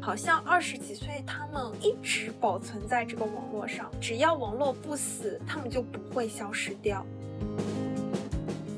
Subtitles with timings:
[0.00, 7.04] 好像二十几岁，他们一直保存在这个网络上，只要网络不死，他们就不会消失掉。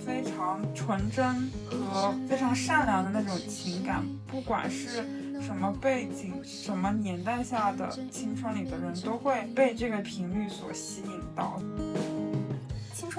[0.04, 5.04] 非常纯真和非常善良的那种情感，不管是
[5.40, 11.62] 什么背景、什么年代下的青春里的人，都会被这个频率所吸引到。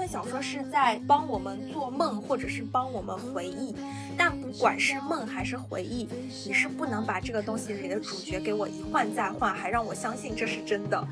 [0.06, 3.74] 小说是在帮我们做梦，或者是帮我们回忆。
[4.16, 6.08] 但不管是梦还是回忆，
[6.46, 11.06] 你是不能把这个东西里的主角给我一换再换，还让我相信这是真的。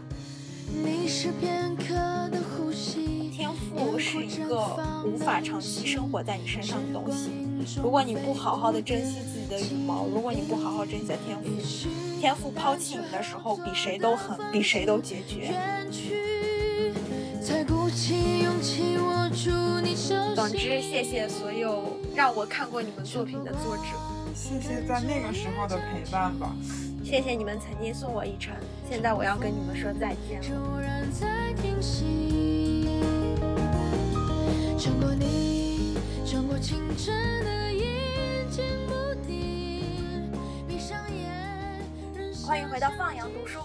[3.33, 7.31] 天赋是一个无法长期生活在你身上的东西。
[7.83, 11.49] 如果你不好好的珍惜自己的羽毛，如果你不好好珍惜天赋，
[12.21, 15.55] 天赋抛弃你的时候，比谁都狠，比谁都决绝。
[20.35, 23.83] 总之，谢谢所有让我看过你们作品的作者，
[24.35, 26.55] 谢谢在那个时候的陪伴吧，
[27.05, 28.55] 谢谢你们曾经送我一程，
[28.89, 30.47] 现在我要跟你们说再见了。
[42.47, 43.61] 欢迎回到放羊读书。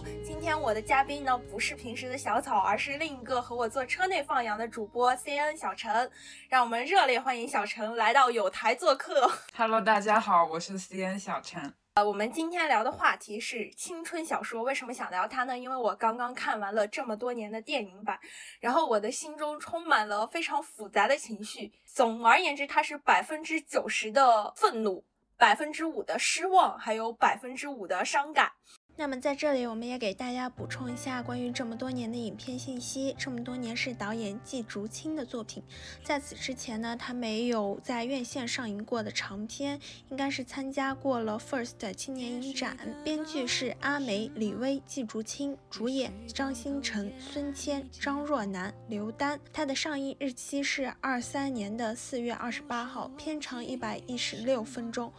[0.46, 6.12] 今天我的嘉宾呢，不是平时的小草，而是另一个和我坐车内放羊的主播 C N 小陈。
[6.48, 9.28] 让我们热烈欢迎小陈来到有台做客。
[9.58, 11.74] Hello，大家好，我是 C N 小陈。
[11.96, 14.62] 呃，我们今天聊的话题是青春小说。
[14.62, 15.58] 为什么想聊它呢？
[15.58, 18.20] 因为我刚刚看完了这么多年的电影版，
[18.60, 21.74] 然后我的心中充满了非常复杂的情绪。
[21.88, 25.04] 总而言之，它是百分之九十的愤怒。
[25.38, 28.54] 百分之五的失望，还有百分之五的伤感。
[28.98, 33.14] 那么在这里，我们也给大家补充一下关于这么多年的影片信息。
[33.20, 35.62] 这么多年是导演季竹青的作品，
[36.02, 39.78] 在此之前呢，他没有在院线上映过的长片，
[40.10, 42.78] 应该是参加过了 First 青年影展。
[43.04, 49.38] 编剧是阿梅、李薇、季竹青，主演张新成、孙谦、张若楠、刘丹。
[49.52, 55.12] 它的上映日期是二三年的四月二十八号，片长一百一十六分钟。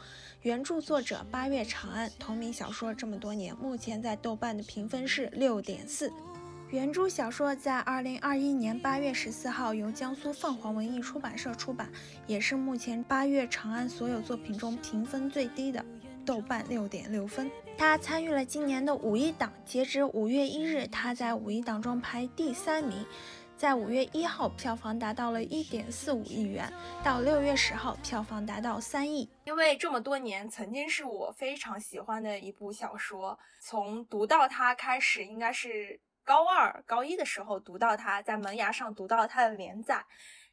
[0.43, 6.13] 原著作者八月长安同名小说这么多年，目前在豆瓣的评分是六点四。
[6.71, 11.91] 原著小说在二零二一年八月十四号由江苏凤凰文艺出版社出版，
[12.27, 15.85] 也是目前八月长安所有作品中评分最低的，
[16.25, 17.51] 豆瓣六点六分。
[17.79, 23.05] 他参与了今年的五一档，截止五月一日，他在五一档中排第三名。
[23.57, 26.71] 在五月一号，票房达到了一点四五亿元，
[27.03, 29.31] 到六月十号，票房达到三亿。
[29.45, 40.05] 因为这么多年，曾经是我非常喜欢的一部小说，从读到它开始，应该是高二、高一的时候读到它，在门牙上读到它的连载，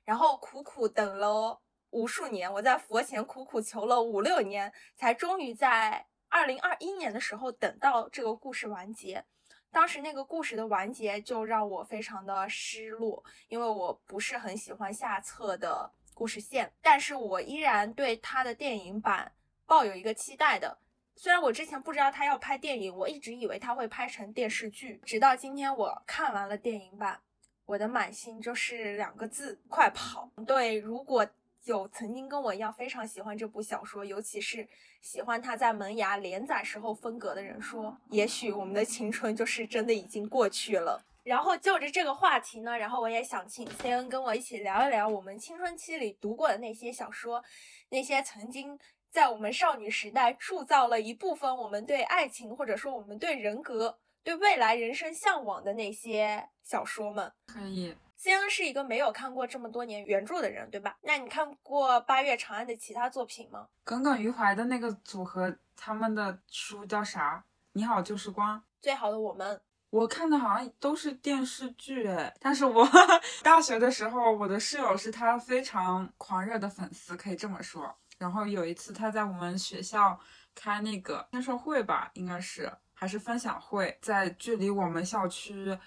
[0.05, 1.59] 然后苦苦等了
[1.89, 9.25] 无数年，我在佛前苦苦求了五六年，才终于在二零二一年的时候等到这个故事完结。
[9.73, 19.31] 当时那个故事的完结就让我非常的失落，因为我不是很喜欢下册的故事线，但是我依然对他的电影版
[19.65, 20.77] 抱有一个期待的。
[21.15, 27.19] 虽然我之前不知道他要拍电影，我一直以为他会拍成电视剧，直到今天我看完了电影版，
[27.65, 30.29] 我的满心就是两个字：快跑！
[30.45, 31.27] 对，如果。
[31.65, 34.67] 有曾经跟我一样非常喜欢这部小说，尤其是
[35.01, 41.03] 喜欢他在门牙连载时候风格的人说，也许我们的青春就是真的已经过去了。
[41.23, 47.41] 然后就着这个话题呢，然后我也想请 C N 跟我一起聊一聊我们青春期里读过的那些小说，
[47.89, 48.77] 那些曾经
[49.09, 57.31] 在我们少女时代铸造了一部分我们对爱情或者说我们对人格、对未来人生向往的那些小说们。
[57.47, 57.95] 可以。
[58.23, 60.95] C N 是一个没有看过这么多年原著的人，对吧？
[61.01, 63.67] 那你看过八月长安的其他作品吗？
[63.83, 67.43] 耿耿于怀的那个组合，他们的书叫啥？
[67.73, 69.59] 你好旧时光，最好的我们。
[69.89, 72.87] 我看的好像都是电视剧，哎，但是我
[73.43, 77.93] 大学的时候，我的室友是他非常狂热的粉丝，可以这么说。
[78.17, 80.17] 然后有一次他在我们学校
[80.55, 85.77] 开那个签售会吧，应该是还是分享会，在距离我们校区。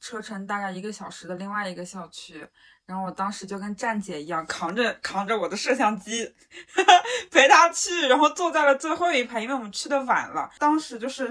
[0.00, 2.46] 车程大概一个小时的另外一个校区，
[2.84, 6.34] 然后我当时就跟站姐一样，扛着扛着我的摄像机
[7.30, 10.50] 陪他去，然后坐在了最后一排，因为我们去的晚了。
[10.58, 11.28] 当时就是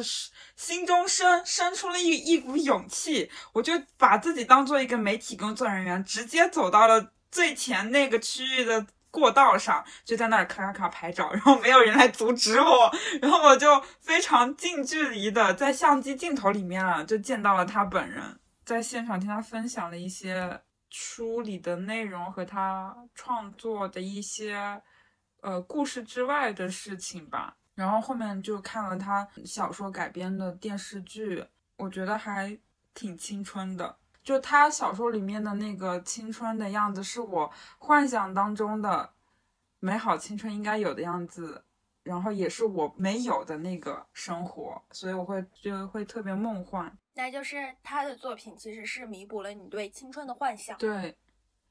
[0.55, 18.39] 心中生生出了一一股勇气，我就把自己当做一个媒体工作人员，直接走到了最前那个区域的过道上，就在那儿咔咔咔拍照，然后没有人来阻止我，然后我就非常近距离的在相机镜头里面啊，就见到了他本人。
[18.65, 20.59] 在现场听他分享了一些
[20.89, 24.81] 书里的内容和他创作的一些
[25.41, 27.57] 呃故事之外的事情吧。
[27.75, 31.45] 然后后面就看了他小说改编的电视剧，
[31.75, 32.57] 我觉得还
[32.93, 33.97] 挺青春的。
[34.23, 39.13] 就他小说里面的那个青春的样子，是我幻想当中的
[39.79, 41.63] 美好青春应该有的样子，
[42.01, 46.97] 然后也是我没有的那个生活，所以我会就会特别梦幻。
[47.15, 50.77] 那就是他的作品其实是弥补了你对青春的幻想。
[50.77, 51.17] 对，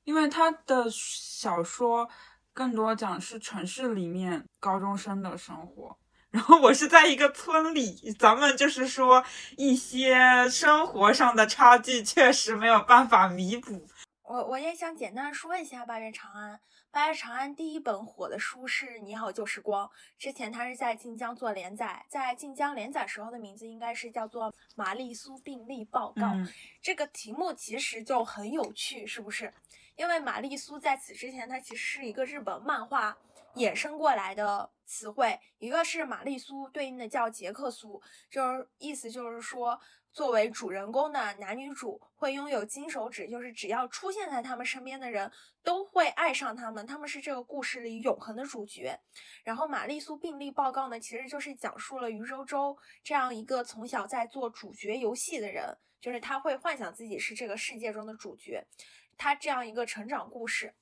[0.05, 2.09] 因为他的小说
[2.53, 5.97] 更多讲是城市里面高中生的生活。
[6.31, 9.25] 然后我是在一个村里，咱们就是说
[9.57, 13.87] 一些生活上的差距确实没有办法弥补。
[14.25, 16.55] 我我也想简单说一下《八月长安》。
[16.91, 19.87] 《八月长安》第一本火的书是《你好旧时光》，
[20.19, 26.23] 之前它是在晋江做连载，在晋江连载时候的名字应该是叫做《玛丽苏病例报告》。
[26.81, 29.53] 这个题目其实就很有趣，是不是？
[29.95, 33.17] 因为玛丽苏在此之前，它其实是一个日本漫画。
[33.57, 39.79] 衍生过来的词汇，一个是玛丽苏，对应的叫杰克苏，就是意思就是说，
[40.15, 45.29] 作为主人公的男女主会拥有金手指，就是只要出现在他们身边的人
[45.65, 48.97] 都会爱上他们，他们是这个故事里永恒的主角。
[49.43, 58.65] 然后玛丽苏病例报告呢，其实就是讲述了余周周这样一个从小在做主角游戏的人，就是他会幻想自己是这个世界中的主角，
[59.19, 60.73] 他这样一个成长故事。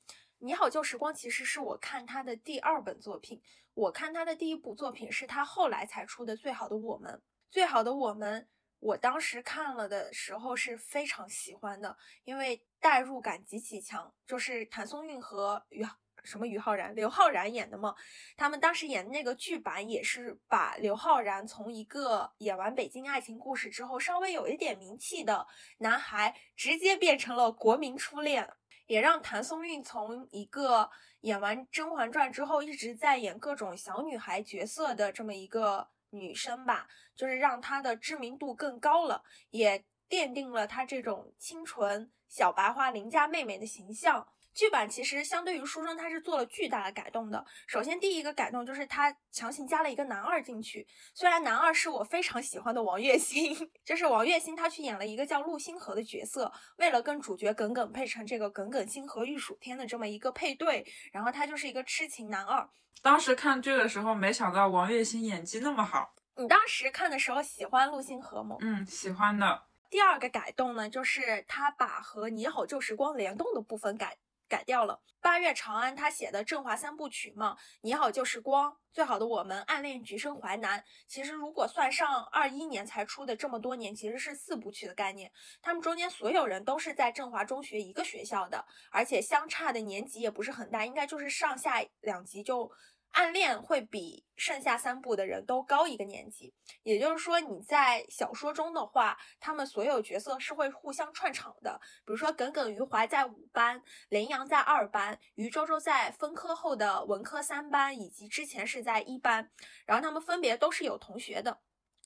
[0.41, 3.41] 你好旧时光其实是我看他的第二本作品，
[3.73, 7.11] 我看他的第一部作品是他后来才出的《最好的我们》。
[7.51, 8.43] 《最好的我们》，
[8.83, 14.13] 我当时看了的时候是非常喜欢的，因为代入感极其强。
[14.27, 15.87] 就是谭松韵和于
[16.25, 17.95] 什么于浩然、刘昊然演的嘛，
[18.37, 25.47] 他们当时演的那个剧版也是把刘昊然从一个演完《北京爱情故事》之后稍微有一点名气的
[25.79, 28.53] 男孩，直接变成了国民初恋。
[28.89, 30.91] 也让谭松韵从一个
[31.21, 44.27] 演完《甄嬛传》之后一直在演各种小女孩角色的这么一个女生吧，就是让她的知名度更高了，也奠定了她这种清纯小白花邻家妹妹的形象。
[44.55, 47.45] 剧版其实相对于书中，它是做了巨大的改动的。
[47.67, 50.87] 首先，第一个改动就是它强行加了一个男二进去。
[51.15, 62.69] 虽然男二是我非常喜欢的王栎鑫， 就是王栎鑫，他去演了一个叫陆星河的角色，为了跟主角耿耿配成这个耿耿星河玉蜀天的这么一个配对，然后他就是一个痴情男二。
[63.01, 66.15] 当时看剧的时候，没想到王栎鑫演技那么好。
[66.37, 68.57] 你当时看的时候喜欢陆星河吗？
[68.61, 69.63] 嗯，喜欢的。
[69.91, 74.17] 第二个改动呢，就是他把和你好旧时光联动的部分改。
[74.53, 75.01] 改掉了。
[75.23, 80.85] 八月长安他写的振华三部曲嘛，你好旧时光，最好的我们，暗恋橘生淮南。
[81.09, 85.33] 其实如果算上二一年才出的这么多年，其实是四部曲的概念。
[85.63, 92.71] 他们中间所有人都是在振华中学一个学校的，而且相差的年级也不是很大，应该就是上下两级就。
[93.13, 101.79] 暗恋会比剩下三部的人都高一个年级，也就是说你在小说中的话，他们所有角色是会互相串场的。
[102.07, 109.51] 比如说耿耿于怀在五班，林阳在二班，余周周在分科后的文科三班，以及之前是在一班，
[109.85, 111.61] 然后他们分别都是有同学的。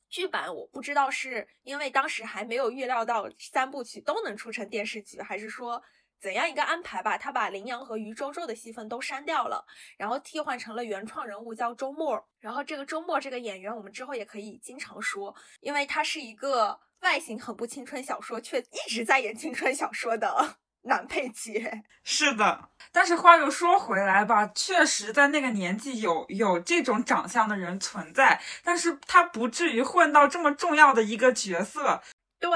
[0.08, 5.82] 剧版我不知道是因为当时还没有预料到三部曲都能出成电视剧，还是说。
[6.20, 7.16] 怎样一个安排吧？
[7.16, 9.64] 他把林阳和于周周的戏份都删掉了，
[9.96, 12.26] 然后替换成了原创人物叫周末。
[12.40, 21.82] 然后这个周末这个演员，我们之后也可以经常说，因为他是一个外形很不青春小说，却一直在演青春小说的 男配角。
[22.02, 32.02] 是的，但是话又说回来吧，确实在那个年纪有有这种长相的人存在，但是他不至于混到这么重要的一个角色。
[32.40, 32.50] 对。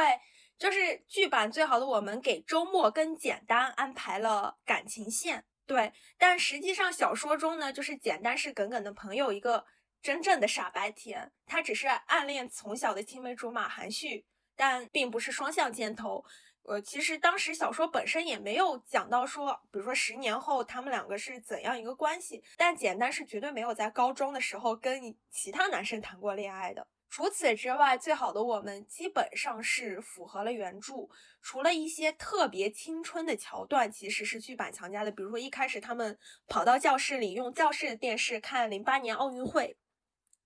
[0.61, 9.65] 就是剧版最好的我们给周末跟简单安排了感情线，对，但实际上小说中呢，就是简单是耿耿的朋友，一个
[10.03, 16.23] 真正的傻白甜，他只是暗恋从小的青梅竹马韩旭，但并不是双向箭头。
[16.65, 26.87] 呃，其实当时小说本身也没有讲到说，比如说十年后他们两个是怎样一个关系，但简单是绝对没有在高中的时候跟其他男生谈过恋爱的。
[27.11, 31.09] 除此之外，最好的我们基本上是符合了原著，
[31.43, 35.11] 除了一些特别青春的桥段，其实是剧版强加的。
[35.11, 39.77] 比如说一开始他们跑到教室里用教室的电视看零八年奥运会，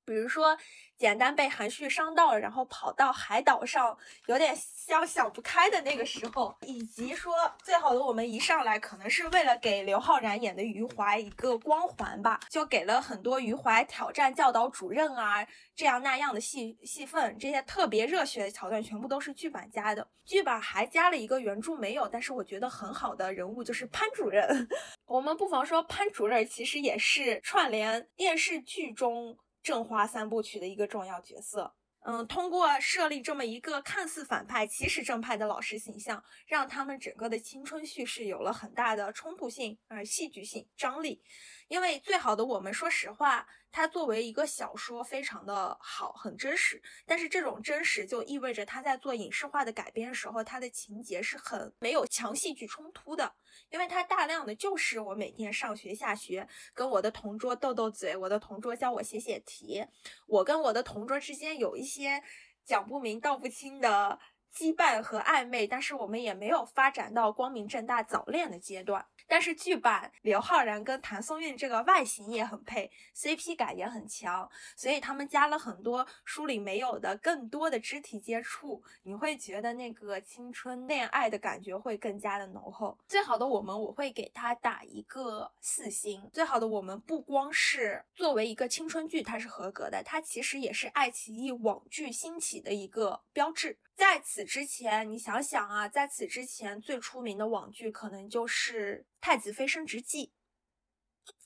[0.04, 0.56] 比如说，
[0.96, 3.96] 简单被含蓄伤到了，然后跑到海岛上，
[4.26, 20.06] 有点像想不开的那个时候，以及说最好的我们一上来可能是为了给刘昊然演的余淮一个光环吧，就给了很多余淮挑战教导主任啊这样那样的戏戏份，这些特别热血的桥段全部都是剧版加的。
[20.25, 24.68] 剧版还加了一个原著没有，但是我觉得很好的人物就是潘主任。
[25.06, 29.37] 我们不妨说潘主任其实也是串联电视剧中。
[29.64, 41.23] 正花三部曲的一个重要角色，嗯，通过设立这么一个看似反派，其实正派的老师形象，让他们整个的青春叙事有了很大的冲突性、而，戏剧性、张力。
[41.68, 43.47] 因为最好的我们，说实话。
[43.76, 46.80] 它作为一个小说，非常的好，很真实。
[47.04, 53.35] 但是这种真实就意味着它在做影视化的改编时候，它的情节是很没有强戏剧冲突的，
[53.71, 59.85] 因为它大量的就是我每天上学下学，跟我的同桌斗斗嘴，我的同桌教我写写题，
[60.28, 62.23] 我跟我的同桌之间有一些
[62.64, 64.21] 讲不明道不清的。
[64.54, 69.04] 羁绊和暧昧，但是我们也没有发展到光明正大早恋的阶段。
[69.26, 82.96] 但是剧版刘昊然跟谭松韵这个外形也很配，CP 感也很强，所以他们加了很多书里没有的更多的肢体接触，你会觉得那个青春恋爱的感觉会更加的浓厚。
[83.08, 86.28] 最好的我们，我会给他打一个四星。
[86.30, 93.78] 最好的我们不光是作为一个青春剧，它是合格的，它其实也是爱奇艺网剧兴起的一个标志。
[93.96, 100.26] 在此之前，你想想啊，在此之前最出名的网剧可能就是《太子妃升职记》，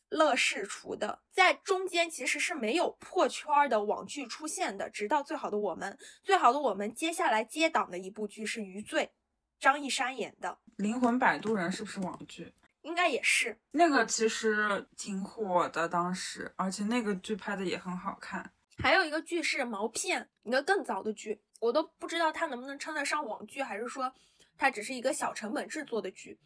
[0.09, 1.21] 乐视出的。
[1.31, 5.93] 在中间其实是没有破圈的网剧出现的，直到《最好的我们》。
[6.23, 9.05] 《最好的我们》接下来接档的一部剧是《余罪》，
[9.61, 12.55] 张一山演的《灵魂摆渡人》是不是网剧？
[12.83, 13.59] 应该也是。
[13.73, 18.51] 那个其实挺火的，当时，而且那个剧拍的也很好看。
[18.79, 21.43] 还有一个剧是《毛片》，一个更早的剧。
[21.59, 24.13] 我都不知道它能不能称得上网剧，还是说
[24.57, 26.39] 它只是一个小成本制作的剧。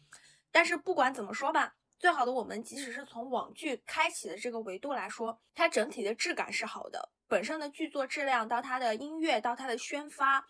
[0.51, 10.45] 但是不管怎么说吧，最好的我们即使是从网剧开启的这个维度来说，它整体的质感是好的，本身的剧作质量到它的音乐到它的宣发，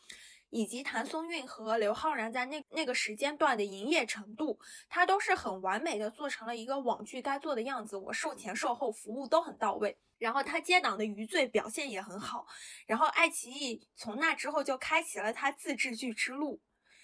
[0.54, 7.98] 以及谭松韵和刘昊然在那那个时间段的营业程度，它都是很完美的做成了一个网剧该做的样子。
[7.98, 9.98] 我售前售后服务都很到位。
[10.20, 12.48] 然后他接档的《余罪》表现也很好，
[12.86, 16.62] 然后爱奇艺从那之后就开启了他自制剧之路，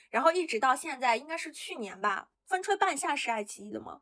[0.09, 4.01] 然后一直到现在，应该是去年吧，《风吹半夏》是爱奇艺的吗？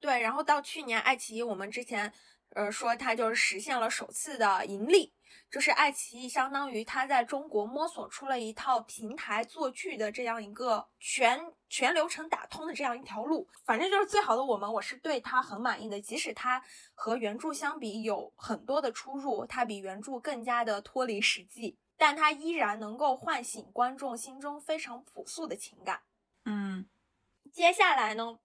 [0.00, 2.12] 对，然后到去年，爱奇艺我们之前
[2.54, 5.12] 呃说它就是实现了首次的盈利。
[5.50, 13.46] 就是爱奇艺，相当于它在中国摸索出了一套平台做剧的这样一个全全流程打通的这样一条路。
[13.66, 16.00] 反正就是最好的我们，我是对它很满意的。
[16.00, 16.62] 即使它
[16.94, 26.00] 和原著相比有很多的出入，它比原著更加的脱离实际，但它依然能够唤醒观众心中非常朴素的情感。
[26.46, 26.88] 嗯，
[27.52, 28.38] 接下来呢，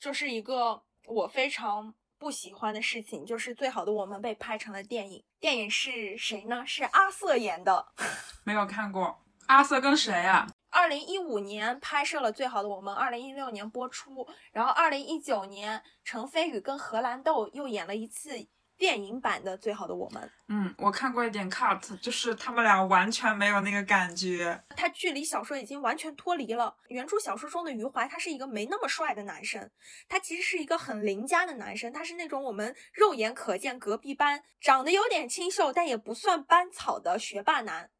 [0.00, 1.94] 就是一个我非常。
[2.18, 5.24] 不喜欢的事情就是最好的我们被拍成了电影。
[5.38, 6.64] 电影是谁呢？
[6.66, 7.86] 是阿瑟演的。
[8.44, 9.24] 没有看过。
[9.46, 10.46] 阿瑟跟谁啊？
[10.70, 18.46] 二零一五年拍摄了最好的我们，二零一六年播出，然后二零一九年陈飞宇跟荷兰豆又演了一次。
[18.78, 26.76] 电影版的最好的我们，嗯，我看过一点 cut，就是他们俩完全没有那个感觉，他距离小说已经完全脱离了。
[26.88, 29.68] 原著小说中的余淮，他是一个没那么帅的男生，
[30.08, 37.90] 他其实是一个很邻家的男生，他是那种我们肉眼可见隔壁班长得有点清秀，但也不算班草的学霸男，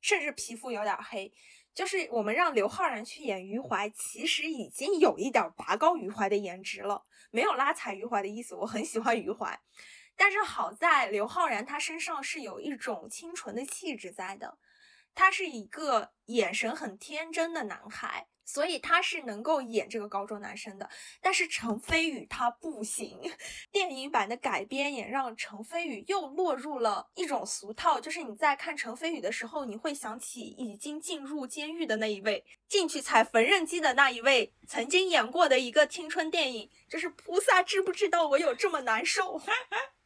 [0.00, 1.32] 甚至皮肤有点黑。
[1.74, 8.54] 就是我们让刘昊然去演余淮，其实已经有一点拔高余淮的颜值了，没有拉踩余淮的意思。
[8.54, 9.58] 我很喜欢余淮。
[10.20, 14.58] 但是好在刘昊然他身上是有一种清纯的气质在的，
[15.14, 20.90] 他是一个眼神很天真的男孩，所以他是能够演这个高中男生的。
[21.22, 23.18] 但是陈飞宇他不行，
[23.72, 39.40] 电影版的改编也让陈飞宇又落入了一种俗套，就是你在看陈飞宇的时候，你会想起已经进入监狱的那一位，进去踩缝纫机的那一位，曾经演过的一个青春电影，就是菩萨知不知道我有这么难受？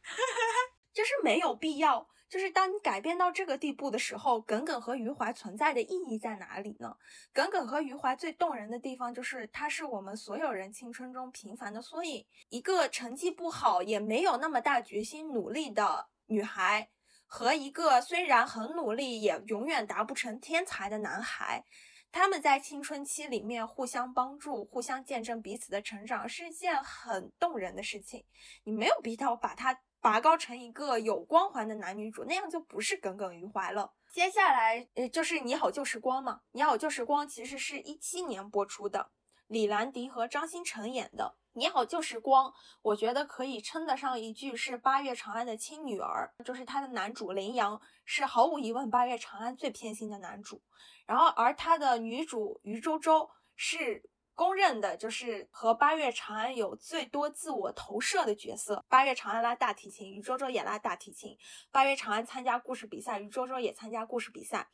[0.93, 2.07] 就是没有必要。
[2.27, 6.97] 就是当你改变到这个地步的时候，耿耿和余淮存在的意义在哪里呢？
[7.31, 12.25] 耿耿和余淮最动人的地方就是，她是我们所有人青春中平凡的缩影。
[12.49, 16.89] 一个成绩不好，也没有那么大决心努力的女孩，
[17.27, 21.63] 和一个虽然很努力，也永远达不成天才的男孩。
[22.11, 28.25] 他们在青春期里面互相帮助、互相见证彼此的成长，是一件很动人的事情。
[28.63, 29.79] 你没有必要把它。
[30.05, 33.91] 拔高成一个有光环的男女主，那样就不是耿耿于怀了。
[34.11, 39.09] 接下来，呃，就是《你好旧时光》嘛，《你好旧时光》其实是一七年播出的，
[39.47, 41.39] 李兰迪和张新成演的。
[41.53, 50.61] 你好旧时光，我觉得可以称得上一句是八月长安的亲女儿，就是他的男主林阳是毫无疑问八月长安最偏心的男主，
[51.07, 54.07] 然后而他的女主于周周是。
[54.35, 58.83] 公认的就是和八月长安有最多自我投射的角色。
[58.89, 61.37] 八月长安拉大提琴，于周周也拉大提琴。
[61.71, 64.67] 八月长安参加故事比赛，于周周也参加故事比赛。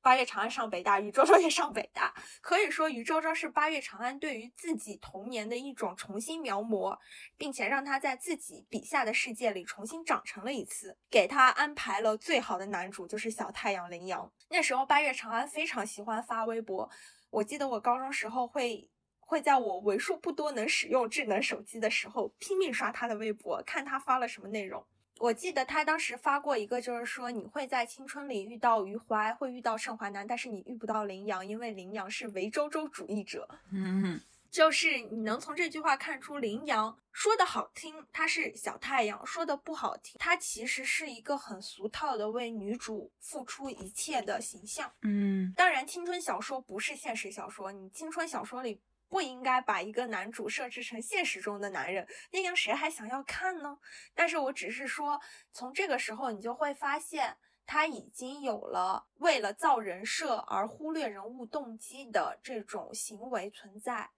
[0.00, 2.14] 八月长安上北大，于周周也上北大。
[2.40, 6.96] 可以说，于周周是八月长安对于自己童年的一种重新描摹，
[7.36, 10.96] 并且让他在自己笔下的世界里重新长成了一次。
[11.10, 14.30] 给他安排了最好的男主，就是小太阳林阳。
[14.50, 16.88] 那时候，八月长安非常喜欢发微博。
[17.30, 18.88] 我记得我高中时候会。
[19.28, 24.82] 会在我为数不多能使用智能手机的时候，拼命刷他的微博，看他发了什么内容。
[25.18, 33.46] 我记得他当时发过一个，就是说你会在青春里遇到余淮，会遇到盛淮南，但是你遇不到林阳，因为林阳是维州州主义者。
[33.70, 34.18] 嗯，
[34.50, 44.90] 就是你能从这句话看出，林阳说的好听，他是小太阳；说的不好听，他其实是一个很俗套的为女主付出一切的形象。
[45.02, 48.80] 嗯，当然，青春小说不是现实小说，你青春小说里。
[49.08, 53.78] 不应该把一个男主设置成现实中的男人，那样谁还想要看呢？
[54.14, 55.20] 但是我只是说，
[55.52, 57.36] 从这个时候你就会发现，
[57.66, 64.10] 他已经有了为了造人设而忽略人物动机的这种行为存在，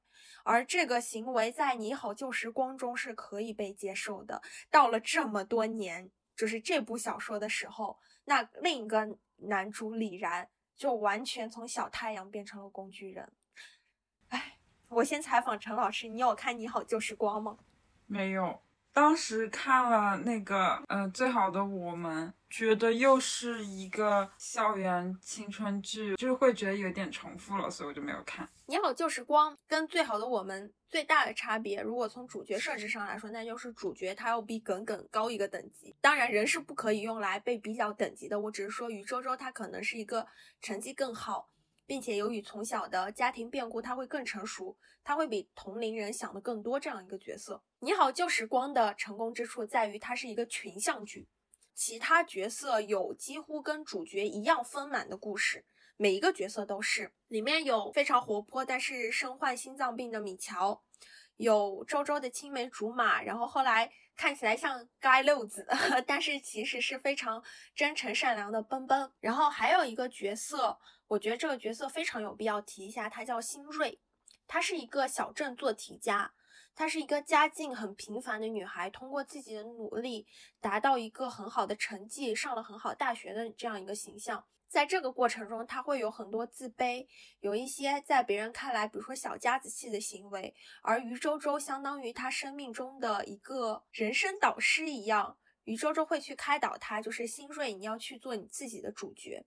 [0.45, 4.43] 而这个行为在《你好旧时光》中是可以被接受的。
[4.71, 13.33] 到了这么多年，就是这部小说的时候，那另一个男主李然就完全从小太阳变成了工具人，
[14.91, 17.57] 我先采访陈老师，你有看《你好旧时光》吗？
[18.07, 18.61] 没有，
[18.93, 28.45] 当时看了那个，呃，最好的我们，觉得又是一个校园青春剧，就是会觉得有点重复了，所以我就没有看。
[28.67, 35.95] 《你好旧时光》跟最好的我们最大的差别，如果从主角设置上来说，那就是主角他要比耿耿高一个等级。
[36.01, 40.27] 当然，人是不可以用来被比较等级的，我只是说余周周他可能是一个
[40.61, 41.49] 成绩更好。
[41.91, 46.79] 并且由于从小的家庭变故，他会更成熟，他会比同龄人想的更多。
[46.79, 51.27] 这样一个角色，《你好旧时光》的成功之处在于它是一个群像剧，
[51.75, 55.65] 其他角色有几乎跟主角一样丰满的故事，
[55.97, 57.11] 每一个角色都是。
[57.27, 60.81] 里面有非常活泼但是身患心脏病的米乔，
[61.39, 65.67] 有周周的青梅竹马，然后后来看起来像街六子，
[66.07, 67.43] 但是其实是非常
[67.75, 69.11] 真诚善良的奔奔。
[69.19, 70.79] 然后还有一个角色。
[71.09, 73.99] 我觉得这个角色非常有必要提一下，她叫辛瑞，
[74.47, 76.33] 她是一个小镇做题家，
[76.75, 80.27] 她是一个家境很平凡的女孩，通过自己的努力
[80.61, 84.45] 达到一个很好的成绩，上了很好大学的这样一个形象。
[84.71, 87.09] 在这个过程中，他会有很多自卑，
[87.41, 99.45] 有一些在别人看来，比如说小家子气的行为，而于周周相当于他生命中的一个人生导师一样，于周周会去开导他，就是新锐，你要去做你自己的主角。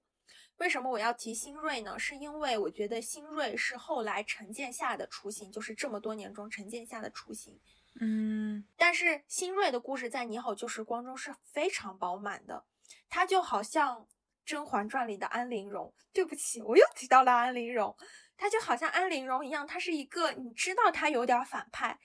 [0.57, 1.97] 为什么我要提新锐呢？
[1.97, 7.57] 是因为我觉得新锐是后来陈建夏的雏形，就是这么多年中陈建夏的雏形。
[8.01, 12.65] 嗯，但是新锐的故事在《你好旧时光》中是非常饱满的，
[13.09, 14.01] 他就好像
[14.45, 15.93] 《甄嬛传》里的安陵容。
[16.11, 17.95] 对不起，我又提到了安陵容，
[18.37, 21.99] 他就好像安陵容一样，他是一个你知道他有点反派，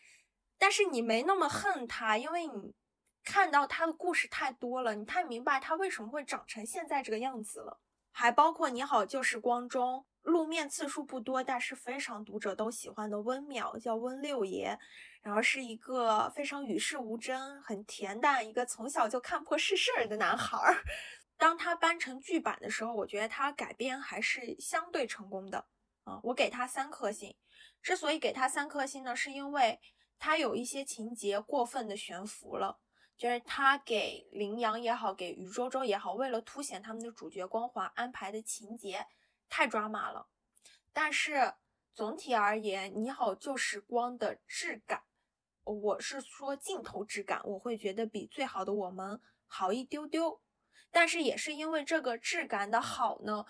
[0.59, 2.75] 但是你没那么恨他，因为你
[3.23, 7.81] 看到他的故事太多了，你太明白他为什么会长成现在这个样子了。
[8.11, 14.77] 还包括《你好旧时光》中露面次数不多，但是非常读者都喜欢的温淼，叫温六爷，
[15.23, 20.83] 然后是一个非常与世无争、很恬淡，一个从小就看破世事的男孩儿。
[21.39, 25.67] 当他搬成剧版的时候，我觉得他改编还是相对成功的
[26.05, 27.35] 啊，我给他三颗星。
[27.81, 29.81] 之所以给他三颗星呢，是因为
[30.19, 32.81] 他有一些情节过分的悬浮了。
[33.17, 39.07] 就是他给羚羊也好，给于周周也好，为了凸显他们的主角光环，安排的情节
[39.49, 40.29] 太抓马了。
[40.93, 41.55] 但是
[41.93, 45.03] 总体而言，《你好旧时光》的质感，
[45.65, 50.41] 我是说镜头质感，我会觉得比最好的我们好一丢丢。
[50.91, 53.45] 但是也是因为这个质感的好呢。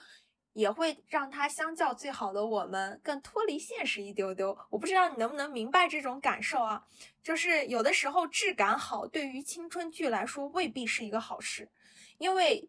[0.55, 4.59] 也会让它相较最好的我们更脱离现实一丢丢。
[4.70, 6.85] 我不知道你能不能明白这种感受啊？
[7.22, 11.70] 就是有的时候质感好，对于青春剧来说未必是一个好事，
[12.16, 12.68] 因为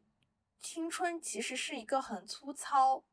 [0.62, 3.04] 青春其实是一个很粗糙，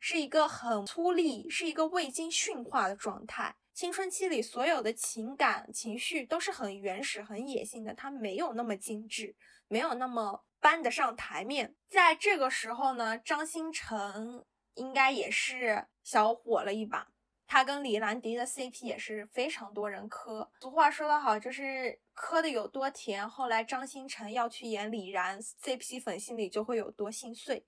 [0.00, 3.54] 是一个很粗粝，是一个未经驯化的状态。
[3.72, 9.36] 青春期里所有的情感情绪都是很原始、很野性的，它没有那么精致，
[9.68, 11.74] 没有那么搬得上台面。
[11.88, 14.44] 在这个时候呢，张新成
[14.74, 17.08] 应该也是小火了一把。
[17.50, 20.50] 他跟李兰迪的 CP 也是非常多人磕。
[20.60, 27.64] 俗话说得好，就是磕的有多甜，后来张新成要去演李然，CP 粉心里就会有多心碎，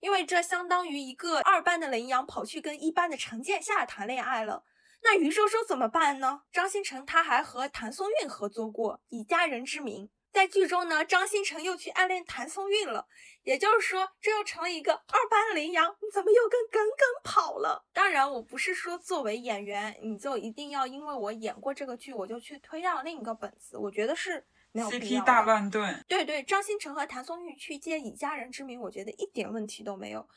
[0.00, 4.64] 因为这相当于一个二班的林阳跑去跟一班的陈建夏谈恋爱了。
[5.02, 6.42] 那于周周怎么办呢？
[6.52, 10.10] 张新成他还和谭松韵合作过，以家人之名。
[10.34, 13.06] 在剧中呢，张新成又去暗恋谭松韵了，
[13.44, 17.86] 也就是说，这又成了一个二班羚羊，你怎么又跟耿耿跑了？
[17.92, 30.28] 当然，我不是说作为演员你就一定要因为我演过这个剧，我就去推让另一个本子，我觉得是没有必要 CP 大乱炖，对对，张新成和谭松韵去接以家人之名，我觉得一点问题都没有。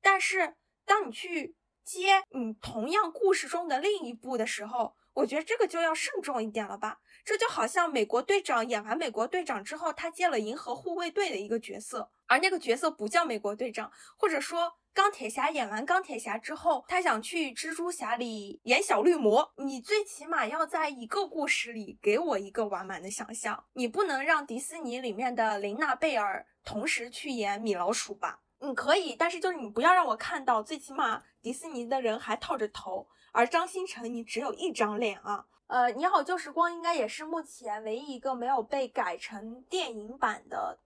[0.00, 7.00] 但是当你去接你同样故事中的另一部的时候，我觉得这个就要慎重一点了吧。
[7.24, 28.40] 这就好像美国队长演完美国队长之后，他接了银河护卫队的一个角色，而那个角色不叫美国队长，或者说钢铁侠演完钢铁侠之后，他想去蜘蛛侠里演小绿魔，你最起码要在一个故事里给我一个完满的想象，你不能让迪士尼里面的琳娜贝尔同时去演米老鼠吧？
[28.58, 35.46] 你可以，但是就是你不要让我看到，最起码迪士尼的人还套着头，而张新成你只有一张脸啊。
[35.66, 40.78] 呃，你好旧时光应该也是目前唯一一个没有被改成电影版的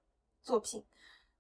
[0.43, 0.85] 作品。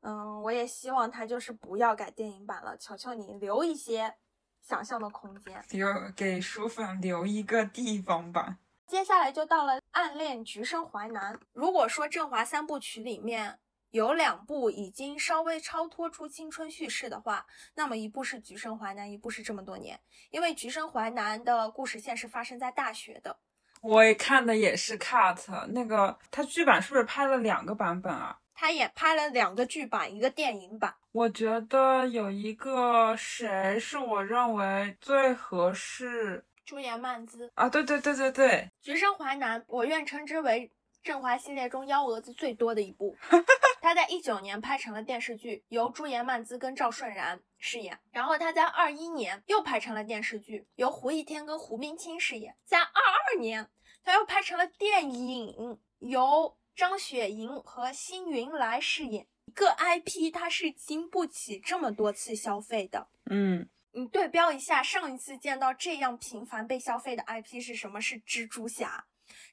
[0.00, 4.14] 嗯，我也希望它就是不要改电影版了，求求你留一些
[4.60, 8.58] 想象的空间，留给书粉留一个地方吧。
[8.86, 11.34] 接下来就到了《暗恋橘生淮南》。
[11.52, 13.58] 如果说振华三部曲里面，
[13.96, 19.98] 有两部已经稍微超脱出青春叙事的话，那么一部是《橘生淮南》，一部是这么多年。
[20.28, 23.38] 因为《橘生淮南》的故事线是发生在大学的。
[23.80, 28.38] 我也看的也是 cut，那个他剧版是不是拍了两个版本啊？
[28.52, 30.94] 他也拍了两个剧版，一个电影版。
[31.12, 38.48] 我觉得有一个谁是我认为最合适，朱颜曼姿啊，对对对对对，
[38.82, 40.70] 《橘生淮南》我愿称之为。
[41.06, 43.16] 振华系列中幺蛾子最多的一部，
[43.80, 47.96] 他在一九年拍成了电视剧，由朱颜曼姿跟赵顺然饰演。
[48.10, 52.56] 然后他在二一年又拍成了电视剧，由胡一天跟胡冰卿饰演。
[52.64, 53.70] 在二二年，
[54.02, 59.28] 他又拍成了电影，由张雪迎和辛云来饰演。
[59.44, 63.06] 一个 IP 它是经不起这么多次消费的。
[63.30, 68.00] 嗯，你对标一下，上一次见到这样频繁被消费的 IP 是什么？
[68.00, 69.06] 是蜘蛛侠。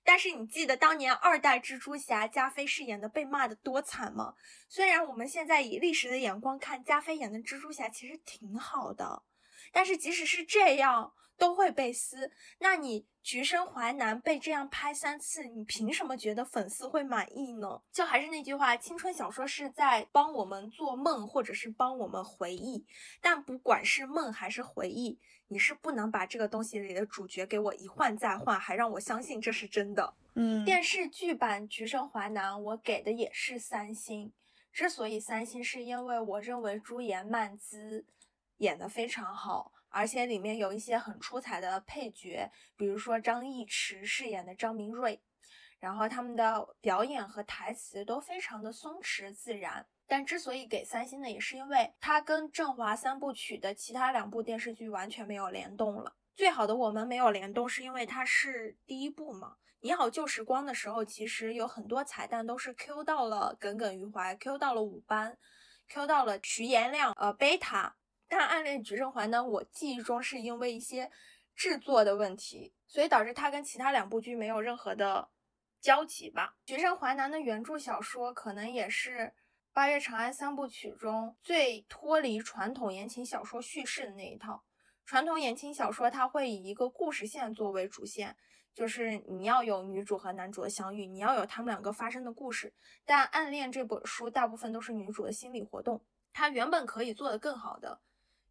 [0.04, 4.34] 但是你记得当年二代蜘蛛侠加菲饰演的被骂的多惨吗？
[4.70, 9.24] 虽然我们现在以历史的眼光看，加菲演的蜘蛛侠其实挺好的，
[9.72, 11.14] 但是即使是这样。
[11.36, 17.82] 都会被撕，那你《橘生淮南》被这样拍三次，你凭什么觉得粉丝会满意呢？
[17.92, 22.86] 就还是那句话，青春小说是在帮我们做梦，或者是帮我们回忆。
[23.20, 30.14] 但不管是梦还是回忆，你是不能把这个东西里的主角给我一换再换，还让我相信这是真的。
[30.36, 34.34] 嗯，电视剧版《橘生淮南》，我给的也是三星。
[34.72, 38.06] 之所以三星，是因为我认为朱颜曼姿
[38.58, 39.72] 演的非常好。
[39.90, 45.22] 而且里面有一些很出彩的配角，比如说张艺驰饰演的张明瑞，
[45.80, 49.86] 然后他们的表演和台词都非常的松弛自然。
[50.14, 56.14] 但之所以给三星呢，也是因为它跟振华三部曲的其他两部电视剧完全没有联动了。
[56.36, 59.56] 最好的我们没有联动，是因为它是第一部嘛。
[59.80, 65.36] 你好旧时光的时候，其实有很多彩蛋都是 Q 到了耿耿于怀，Q 到了五班
[65.90, 67.96] ，Q 到了徐延亮，呃，贝塔。
[68.28, 71.10] 但《暗恋橘生淮南》，我记忆中是因为一些
[71.56, 75.28] 制作的问题，所以导致它跟其他两部剧没有任何的
[75.82, 76.54] 交集吧。
[76.68, 79.18] 《橘生淮南》的原著小说可能也是
[79.74, 84.64] 《八月长安三部曲》中最脱离传统言情小说叙事的那一套。
[85.04, 88.38] 传统言情小说它会以一个故事线作为主线，
[88.72, 92.72] 就是你要有女主和男主的相遇，你要有他们两个发生的故事。
[93.04, 98.00] 但《暗恋》这本书大部分都是女主的心理活动，它原本可以做得更好的。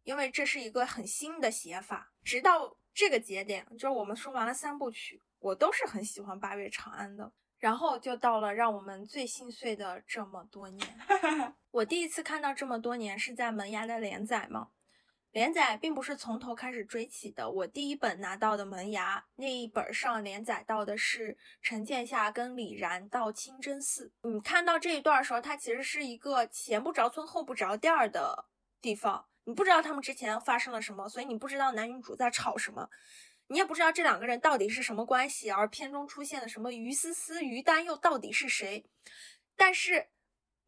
[0.03, 7.31] 因为这是一个很新的写法，直到这个节点，就是我们说完了三部曲，我都是很喜欢八月长安的。
[7.63, 10.85] 然后就到了让我们最心碎的这么多年。
[11.71, 14.71] 我第一次看到这么多年是在《萌芽》的连载嘛？
[15.31, 17.49] 连载并不是从头开始追起的。
[17.49, 24.11] 我第一本拿到的《萌芽》那一本上连载到的是陈建夏跟李然到清真寺。
[24.23, 28.43] 你看到这一段的时候，它其实是一个前不着村后不着店儿的
[28.81, 29.25] 地方。
[29.45, 32.89] 你不知道他们之前发生了什么，所以你不知道男女主在吵什么。
[33.47, 38.85] 你也不知道这两个人到底是什么关系，而片中出现的什么于思思、于丹又到底是谁？
[39.55, 40.07] 但是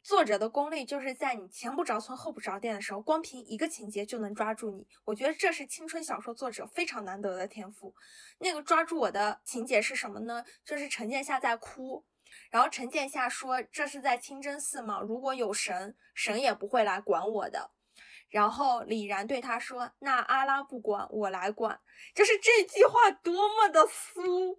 [0.02, 4.86] 作者的功力就是在你前不着村后不着店的时候，光凭一个情节就能抓住你。
[5.04, 7.92] 我觉得这是青春小说作者非常难得的天赋。
[8.38, 10.44] 那个抓住我的情节是什么呢？
[10.64, 12.04] 就是陈建夏在哭，
[12.50, 15.00] 然后陈建夏说：“这是在清真寺吗？
[15.00, 17.72] 如果有神，神也不会来管我的。”
[18.28, 21.80] 然后李然对他说：“那阿拉不管，我来管。”
[22.14, 24.58] 就是这句话多么的酥，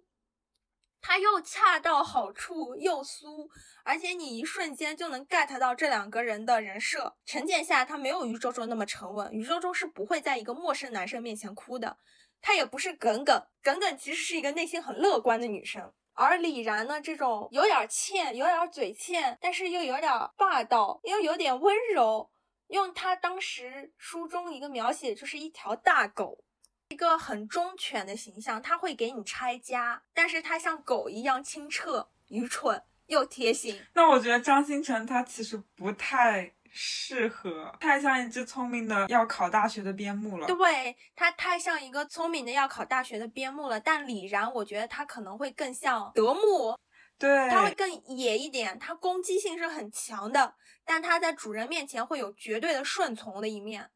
[1.00, 3.48] 他又恰到好处，又酥，
[3.84, 7.16] 而且你一瞬间就能 get 到这两个人的人设。
[7.24, 11.98] 陈建夏他没有于周周那么沉稳，于周周是不会在一个陌生男生面前哭的，
[12.40, 15.92] 他也不是耿耿，耿耿其实是一个内心很乐观的女生。
[16.14, 22.28] 而李然呢，这种有点欠，有点嘴欠，但是又有点霸道，又有点温柔。
[22.68, 26.44] 用他当时书中一个描写，就是一条大狗，
[26.88, 28.60] 一个很忠犬的形象。
[28.60, 33.80] 他会给你拆家，但是他像狗一样清澈、愚蠢又贴心。
[33.94, 40.46] 那我觉得张新成他其实不太适合，太像一只聪明的要考大学的边牧了。
[40.46, 43.80] 对他太像一个聪明的要考大学的边牧了。
[43.80, 46.78] 但李然，我觉得他可能会更像德牧。
[47.18, 50.54] 对，它会更野一点，它攻击性是很强的，
[50.84, 53.90] 但它在主人面前会有绝对的顺从的一面，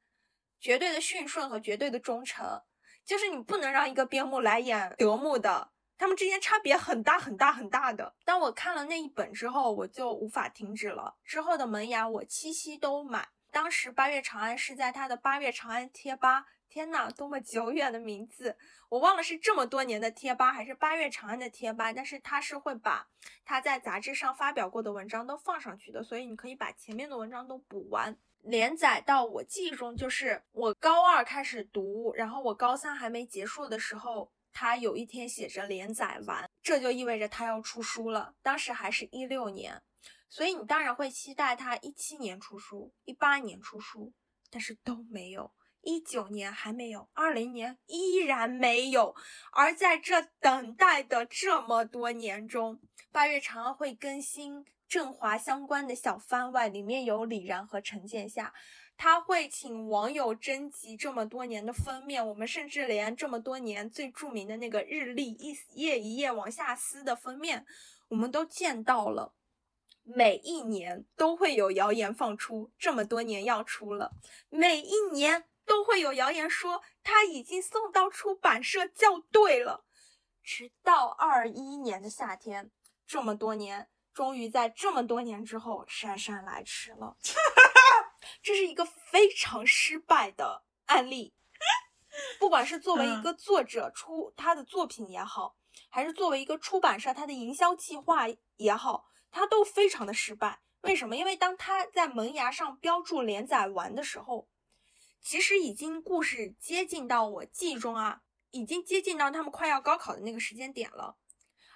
[0.59, 2.63] 绝对的驯顺和绝对的忠诚，
[3.05, 8.15] 就是你不能让一个边牧来演德牧的，他们之间差别很大很大很大的。
[8.25, 13.29] 当我看了那一本之后，我就无法停止了，之后的门牙我七夕都买。
[13.53, 16.47] 当时八月长安是在他的八月长安贴吧。
[16.73, 18.57] 天呐，多么久远的名字！
[18.89, 21.93] 我忘了是这么多年的贴吧，还是八月长安的贴吧。
[21.93, 23.07] 但是他是会把
[23.45, 28.17] 他在杂志上发表过的文章都放上去的，所以你可以把前面的文章都补完。
[28.41, 38.35] 连载到我记忆中，就是我高二开始读，然后我高三还没结束的时候，他有一天写着连载完，这就意味着他要出书了。
[38.41, 39.83] 当时还是一六年，
[40.31, 44.15] 所以你当然会期待他一七年出书，一八年出书，
[44.51, 45.53] 但是都没有。
[45.83, 49.15] 一九年还没有，二零年依然没有。
[49.53, 58.55] 而在这等待的这么多年中，八月长安会更新振华相关的小番外，里面有李然和陈建夏。
[58.97, 67.67] 他会请网友征集这么多年的封面，我们甚至连这么多年最著名的那个日历一页一页往下撕的封面，
[68.09, 69.35] 我们都见到了。
[70.05, 74.13] 每一年都会有谣言放出，这么多年要出了，
[74.49, 75.45] 每一年。
[75.65, 79.85] 都会有谣言说他已经送到出版社校对了，
[80.43, 82.71] 直到二一年的夏天，
[83.07, 87.17] 这么多年，终于在这么多年之后姗姗来迟了。
[88.43, 91.35] 这是一个非常失败的案例，
[92.39, 95.57] 不管是作为一个作者出他的作品也好，
[95.89, 100.61] 还是作为一个出版社他的营销计划也好，他都非常的失败。
[100.83, 101.17] 为什么？
[101.17, 104.49] 因为当他在萌芽上标注连载完的时候。
[105.23, 111.17] 其实已经故事接近到我记忆中啊，已经接近到他们快要高考的那个时间点了，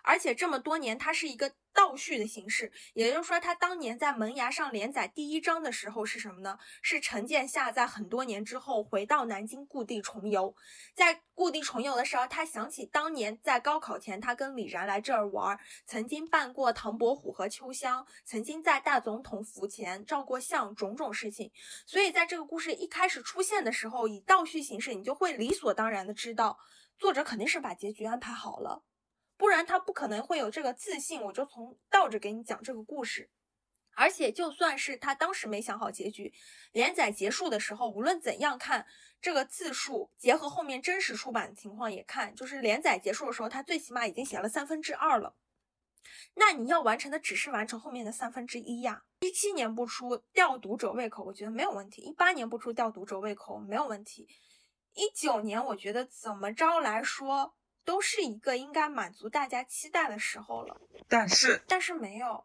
[0.03, 1.55] 而且这么多年，它是一个。
[1.77, 6.59] 倒叙的形式，也就是说，他当年在萌芽上连载第一章的时候是什么呢？
[6.81, 10.57] 是陈建夏在很多年之后回到南京故地重游，
[10.95, 21.53] 在故地重游的时候，他想起当年在高考前，他跟李然来这儿玩，曾经扮过唐伯虎和秋香，曾经在大总统府前照过相，种种事情。
[21.85, 26.59] 所以在这个故事一开始出现的时候，以倒叙形式，你就会理所当然的知道，
[26.99, 28.83] 作者肯定是把结局安排好了。
[29.37, 33.31] 不然他不可能会有这个自信，我就从倒着给你讲这个故事。
[33.99, 36.35] 而且就算是他当时没想好结局，
[36.73, 38.87] 连载结束的时候，无论怎样看
[39.23, 45.35] 这个字数，结合后面真实出版的情况也看，就是连载结束的时候，他最起码已经写了三分之二了。
[46.35, 49.05] 那你要完成的只是完成后面的三分之一呀。
[49.21, 54.29] 一七年不出吊读者胃口，我觉得没有问题；一八年不出吊读者胃口没有问题；
[54.93, 57.55] 一九年我觉得怎么着来说。
[57.87, 62.45] 都是一个应该满足大家期待的时候了，但是但是没有，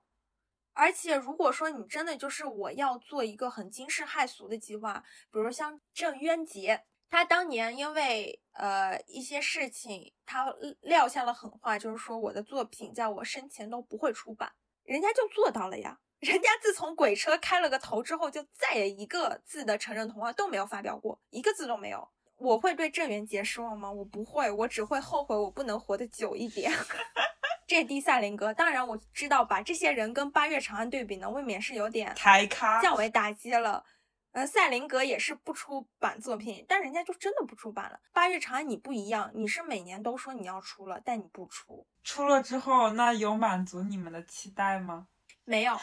[0.74, 10.46] 而且如果说你真的就是我要做一个很惊世骇俗的计划，比如像郑渊洁，他当年因为呃一些事情，他
[10.82, 22.08] 撂下了狠话，就是说我的作品在我生前都不会出版，人家就做到了呀，人家自从鬼车开了个头之后，就再也一个字的成人童话都没有发表过，一个字都没有。
[22.42, 23.92] 我会对郑渊洁失望吗？
[23.92, 26.72] 我不会，我只会后悔我不能活得久一点。
[27.68, 33.86] 这低赛林格，当然我知道把这些人跟八月长安对比呢，未免是有点抬咖，降维打击了。
[34.32, 38.00] 呃，赛林格也是不出版作品，但人家就真的不出版了。
[38.12, 41.86] 八月长安你不一样，你是每年都说你要出了，但你不出。
[42.04, 45.08] 出了之后，那有满足你们的期待吗？
[45.46, 45.78] 没有。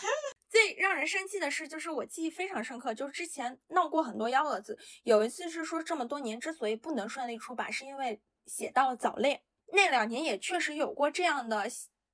[0.49, 4.79] 最让人生气的事，就是我记忆非常深刻，就是之前闹过很多幺蛾子。
[5.03, 9.43] 有一次是说，这么多年之所以不能顺利出版，是因为写到了早恋。
[9.73, 11.67] 那两年也确实有过这样的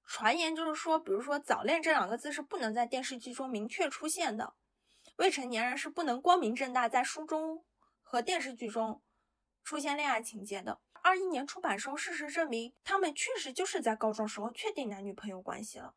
[0.04, 4.54] 传言，就是说，比如说“早恋”这两个字是不能在电视剧中明确出现的，
[5.16, 7.64] 未成年人是不能光明正大在书中
[8.02, 9.00] 和电视剧中
[9.62, 10.80] 出现恋爱情节的。
[11.02, 15.94] 二一年出版时候，事实证明，他们确实就是在高中时候确定男女朋友关系了，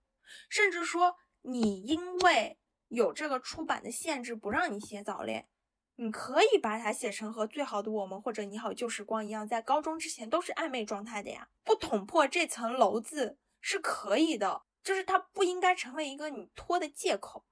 [0.48, 1.18] 甚至说。
[1.50, 2.58] 你因为
[2.90, 5.48] 有这个出版的限制，不让你写早恋，
[5.96, 11.48] 你可以把它写成和最好的我们或者你好旧时光一样，在高中之前都是暧昧状态的呀。
[11.64, 17.46] 不捅破这层楼子是可以的，就是它不应该成为一个你拖的借口，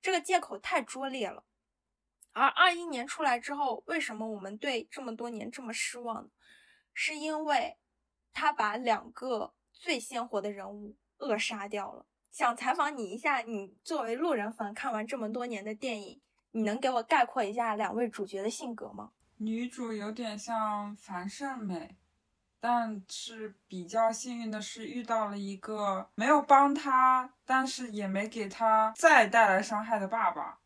[0.00, 1.44] 这个借口太拙劣了。
[2.32, 6.30] 而二一年出来之后，为什么我们对这么多年这么失望？
[6.94, 7.76] 是因为
[8.32, 12.06] 他把两个最鲜活的人物扼杀掉了。
[12.36, 16.20] 想采访你一下，你作为路人粉，看完这么多年的电影，
[16.50, 19.12] 你能给我概括一下两位主角的性格吗？
[19.38, 21.96] 女主有点像樊胜美，
[22.60, 30.58] 但是比较幸运的是遇到了一个没有帮她，但是也没给她再带来伤害的爸爸。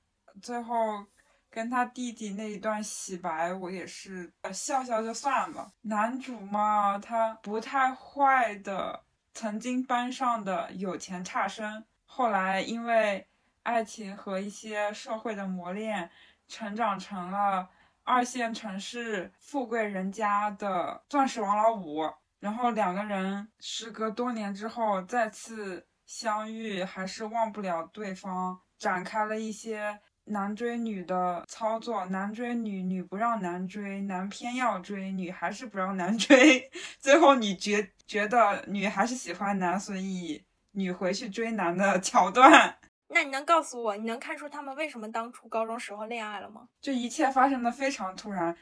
[0.43, 1.07] 最后
[1.49, 5.73] 跟他弟弟那一段洗白，我也是笑笑就算了。
[5.83, 9.05] 男主嘛，他不太坏的。
[9.33, 13.27] 曾经班上的有钱差生，后来因为
[13.63, 16.11] 爱情和一些社会的磨练，
[16.49, 17.69] 成长成了
[18.05, 22.13] 二线城市富贵人家的钻石王老五。
[22.41, 30.01] 然后两个人时隔多年之后再次相遇，还是忘不了对方，展开了一些。
[30.31, 36.71] 男追女的操作，男追女，女不让男追，男偏要追，女还是不让男追。
[36.99, 42.79] 最后你觉觉得女还是喜欢男，所以女回去追男的桥段。
[43.09, 46.69] 那你能告诉我，你能看出他们为什么当初高中时候恋爱了吗？
[46.81, 48.57] 就一切发生的非常突然，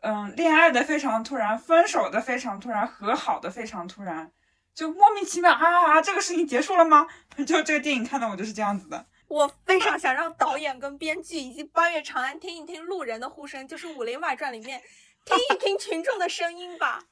[0.00, 4.32] 嗯，恋爱的非常突然，分手的非常突然，和好的非常突然，
[4.74, 6.02] 就莫名其妙啊！
[6.02, 7.06] 这个事情结束了吗？
[7.46, 9.06] 就这个电影看的我就是这样子的。
[9.32, 14.82] 我非常想让导演跟编剧以及八月长安听一听路人的呼声，就是《武林外传》里面
[15.24, 17.04] 听一听群众的声音吧。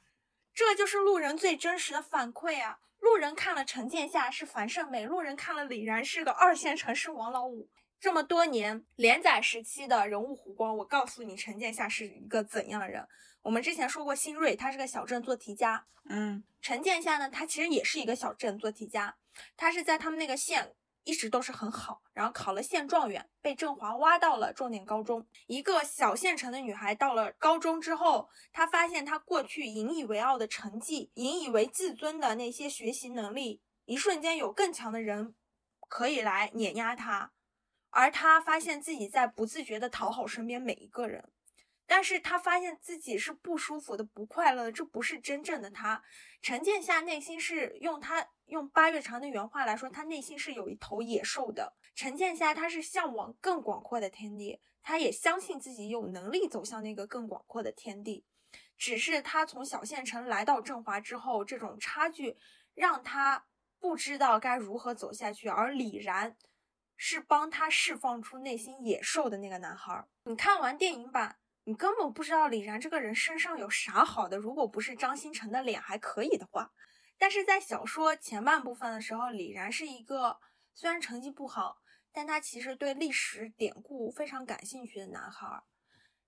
[0.53, 2.77] 这就是路人最真实的反馈啊！
[2.99, 7.67] 路人看了陈建夏是樊胜美，路人看了李然是个二线城市王老五。
[7.99, 13.07] 这么多年连载时期的人物弧光，我告诉你，陈建夏是一个怎样的人？
[13.41, 19.15] 我们之前说过，新锐他是个小镇做题家，嗯，陈建夏呢，他其实也是一个小镇做题家，
[19.57, 20.75] 他是在他们那个县。
[21.03, 25.25] 一直都是很好，然后考了县状元，被振华挖到了重点高中。
[25.47, 35.33] 一个小县城的女孩到了高中之后，她发现她过去引以为傲的成绩，引以为自尊的那些学习能力，一瞬间有更强的人
[35.89, 37.31] 可以来碾压她，
[37.89, 41.31] 而她发现自己在不自觉地讨好身边每一个人。
[41.87, 46.01] 但是她发现自己是不舒服的、不快乐的，这不是真正的她。
[46.41, 51.75] 陈建夏内心是用他用八月长的原话来说，他内心是有一头野兽的。
[51.93, 58.25] 陈建夏他是向往更广阔的天地，他也相信自己有能力走向那个更广阔的天地。
[58.75, 62.35] 只是他从小县城来到振华之后，这种差距
[62.73, 63.45] 让他
[63.79, 65.47] 不知道该如何走下去。
[65.47, 66.35] 而李然，
[66.97, 70.07] 是帮他释放出内心野兽的那个男孩。
[70.23, 71.37] 你看完电影版。
[71.71, 76.69] 你根本不知道李然这个人身上有啥好的，如果不是张新成的脸还可以的话。
[77.17, 80.37] 但是在小说前半部分的时候，李然是一个
[80.73, 81.77] 虽然成绩不好，
[82.11, 85.63] 但他其实对历史典故非常感兴趣的男孩。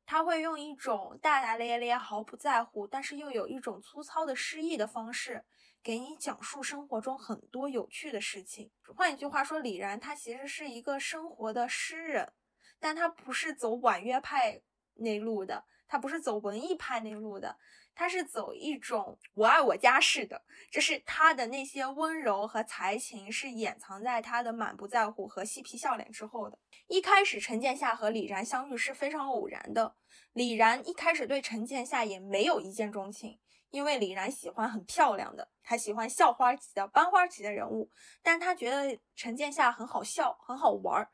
[0.06, 5.44] 他会用一种大大咧咧、毫不在乎，但是又有一种粗糙的诗意的方式，
[5.84, 8.72] 给你讲述生活中很多有趣的事情。
[8.96, 12.32] 换一句话说，李然他其实是一个生活的诗人，
[12.80, 14.62] 但他不是走婉约派。
[14.96, 17.58] 那路的，他不是走文艺派那路的，
[17.96, 26.58] 他是走一种我爱我家式的，就是他的那些温柔和才情是掩藏在他的满不在乎和嬉皮笑脸之后的。
[26.88, 29.96] 一开始，陈建夏和李然相遇是非常偶然的。
[30.34, 37.90] 李然一开始对陈建夏也没有一见钟情，因为李然喜欢很漂亮的，他喜欢校花级的、班花级的人物，
[38.22, 41.10] 但他觉得陈建夏很好笑，很好玩儿。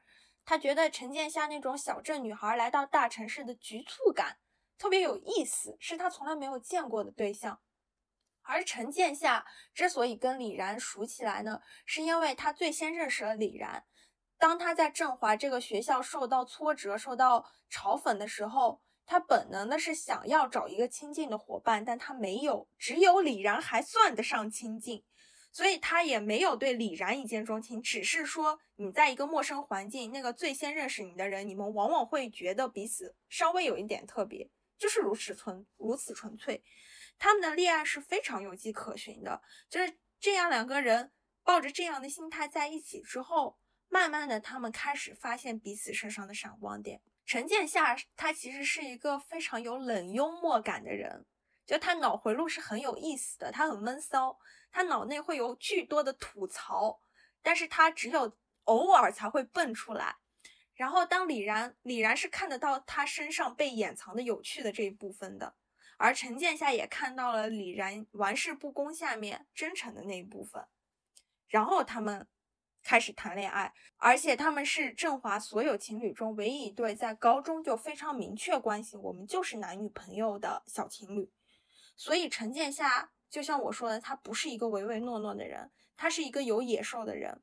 [0.50, 4.40] 他觉得陈建夏那种小镇女孩来到大城市的局促感
[4.80, 7.62] 特别有意思，是他从来没有见过的对象。
[8.42, 9.46] 而陈建夏
[9.76, 13.86] 之所以跟李然熟起来呢，是因为他最先认识了李然。
[14.40, 25.04] 当他在振华这个学校受到挫折、受到嘲讽的时候，他本能的是想要找一个亲近的伙伴，但他没有，只有李然还算得上亲近，
[25.52, 36.64] 所以他也没有对李然一见钟情，只是说你在一个陌生环境，那个最先认识你的人，你们往往会觉得彼此稍微有一点特别，就是如此纯如此纯粹。
[37.18, 41.12] 他们的恋爱是非常有迹可循的，就是这样两个人
[41.44, 43.58] 抱着这样的心态在一起之后，
[43.90, 47.02] 慢慢的他们开始发现彼此身上的闪光点。
[47.26, 51.26] 陈建夏他其实是一个非常有冷幽默感的人，
[51.70, 54.40] 就他脑回路是很有意思的，他很闷骚，
[54.72, 57.00] 他脑内会有巨多的吐槽，
[57.44, 60.16] 但是他只有偶尔才会蹦出来。
[60.74, 65.54] 然后当李然，李然是看得到他身上被掩藏的有趣的这一部分的，
[65.98, 70.66] 而陈建夏也看到了李然玩世不恭下面真诚的那一部分，
[71.48, 72.28] 然后他们。
[72.82, 81.30] 开始谈恋爱，而且他们是振华所有情侣中唯一一对在高中就非常明确关系，我们就是男女朋友的小情侣。
[82.00, 87.42] 所以陈建夏就像我说的，他不是一个唯唯诺诺的人，他是一个有野兽的人，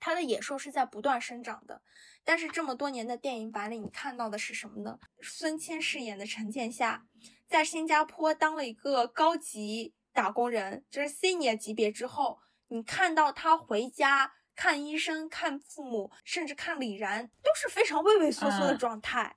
[0.00, 1.82] 他的野兽是在不断生长的。
[2.24, 4.98] 但是这么多年的电影版里，你看到的是什么呢？
[5.20, 7.04] 孙谦饰演的陈建夏
[7.46, 14.32] 在新加坡当了一个高级打工人，就是 senior 级别之后，你看到他回家。
[14.56, 19.34] 看医生、看父母，甚至看李然，都是非常畏畏缩缩的状态，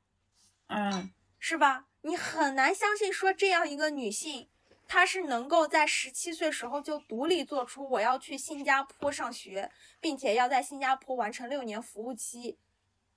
[0.68, 1.12] 嗯，
[1.50, 1.86] 是吧？
[2.02, 4.50] 你很难相信说这样一个女性，
[4.86, 9.72] 她是能够在十七岁时候就独立做出我要去新加坡上学，
[10.02, 12.58] 并且要在新加坡完成六年服务期，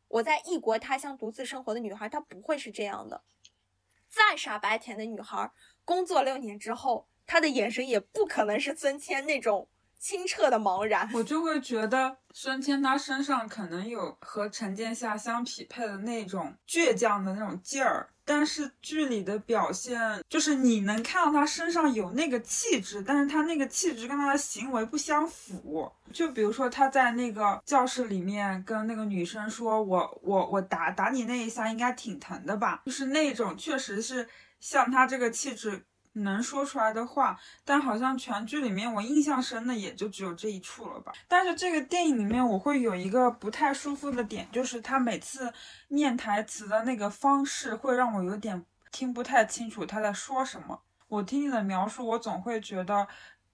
[0.06, 3.22] 我在异国他乡独自生活的女孩，她不会是这样的。
[4.08, 5.50] 再傻白甜的女孩，
[5.84, 9.66] 工作六年之后，她的眼神也不可能是孙谦那种。
[9.98, 25.90] 清澈的茫然，我就会觉得孙谦他身上可能有和陈建夏相匹配的那种倔强的那种劲儿，但是剧里的表现就是你能看到他身上有那个气质，但是他那个气质跟他的行为不相符。
[26.12, 34.28] 就比如说他在那个教室里面跟那个女生说：“我我我打打你那一下应该挺疼的吧？”就是那种确实是
[34.60, 35.84] 像他这个气质。
[36.14, 41.12] 能说出来的话，但好像全剧里面我印象深的也就只有这一处了吧。
[41.28, 45.52] 但是这个电影里面我会有一个不太舒服的点，就是他每次
[45.88, 50.82] 念台词的那个方式会让我有点听不太清楚他在说什么。
[51.06, 53.06] 我听你的描述，我总会觉得，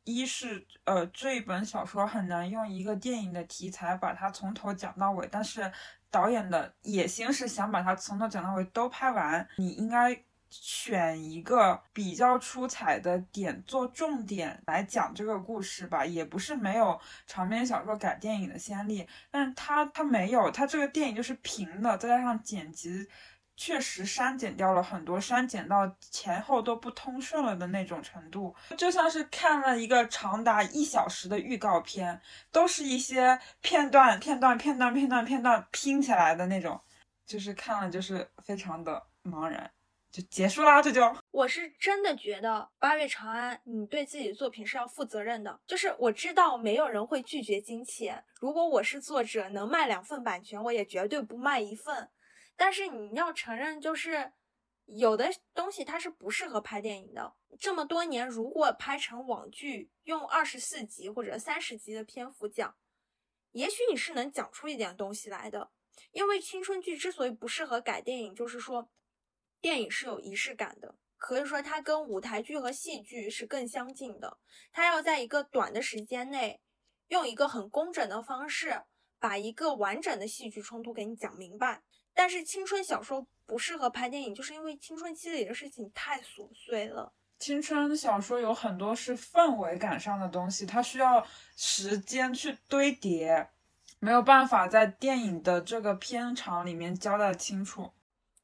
[0.05, 5.71] 一是呃这一本小说很难用一个电影的题材把它从头讲到尾，但是
[6.11, 10.19] 导演的野心是想把它从头讲到尾都拍完，你应该。
[10.51, 23.09] 选一个比较出彩的点做重点来讲这个故事吧，也不是没有长篇小说改电影的先例，但是它它没有，它这个电影就是平的，再加上剪辑
[23.57, 32.21] 确实删减掉了很多，删减到前后都不通顺了的那种程度，就像是看了一个长达一小时的预告片，
[32.53, 36.79] 都是一些片段片段片段片段片段拼起来的那种，
[37.25, 39.71] 就是看了就是非常的茫然。
[40.17, 45.61] 就结束啦，这就我是真的觉得八月长安，你对自己的作品是要负责任的。
[45.67, 52.09] 就是我知道没有人会拒绝金钱，如果我是作者，能卖两份版权，我也绝对不卖一份。
[52.57, 54.33] 但是你要承认，就是
[54.87, 57.35] 有的东西它是不适合拍电影的。
[57.61, 62.75] 这么多年，如果拍成网剧，用二十四集或者三十集的篇幅讲，
[63.53, 65.73] 也许你是能讲出一点东西来的。
[66.13, 68.89] 因为青春剧之所以不适合改电影，就是说。
[69.61, 74.39] 电影是有仪式感的，可以说它跟舞台剧和戏剧是更相近的。
[74.73, 76.61] 它要在一个短的时间内，
[77.09, 78.83] 用一个很工整的方式，
[79.19, 81.83] 把一个完整的戏剧冲突给你讲明白。
[82.15, 87.13] 但是青春小说不适合拍电影，就是因为青春期里的事情太琐碎了。
[87.39, 91.27] 青春小说有很多是氛围感上的东西，它需要
[91.57, 93.51] 时间去堆叠，
[93.99, 97.93] 没有办法在电影的这个片长里面交代清楚。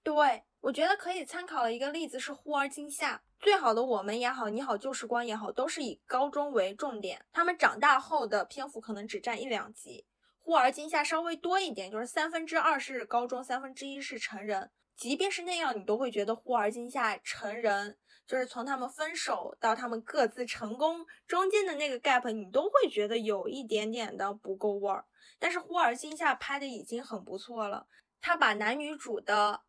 [0.02, 0.42] 对。
[0.62, 7.24] 我觉得可以参考的一个例子是《忽而今夏》，最好的我们也好，你好旧时光也好，都是以高中为重点。
[7.32, 10.06] 他们长大后的篇幅可能只占一两集，
[10.38, 14.70] 《忽而今夏》稍微多一点，就是三分之二是高中，三分之一是成人。
[14.94, 25.04] 即便是那样，你都会觉得《忽而今夏》成人就是从他们分手到他们各自成功中间的那个 gap，你都会觉得有一点点的不够味儿。
[25.40, 27.88] 但是《忽而今夏》拍的已经很不错了，
[28.20, 29.62] 他把男女主的。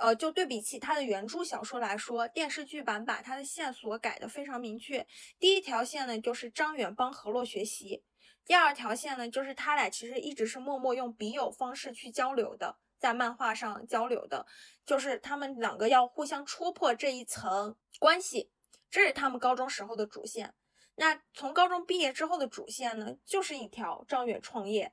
[0.00, 5.06] 呃，就对比起他的原著小说来说，电视剧版把他的线索改得非常明确。
[5.38, 8.02] 第一条线呢，就是张远帮何洛学习，
[8.44, 14.46] 第二条线呢，就是他俩其实一直是默默用笔友方式去交流的，在漫画上交流的，
[14.84, 18.50] 就是他们两个要互相戳破这一层关系，
[18.90, 20.54] 这是他们高中时候的主线。
[20.96, 24.92] 那从高中毕业之后的主线呢，就是一条张远创业，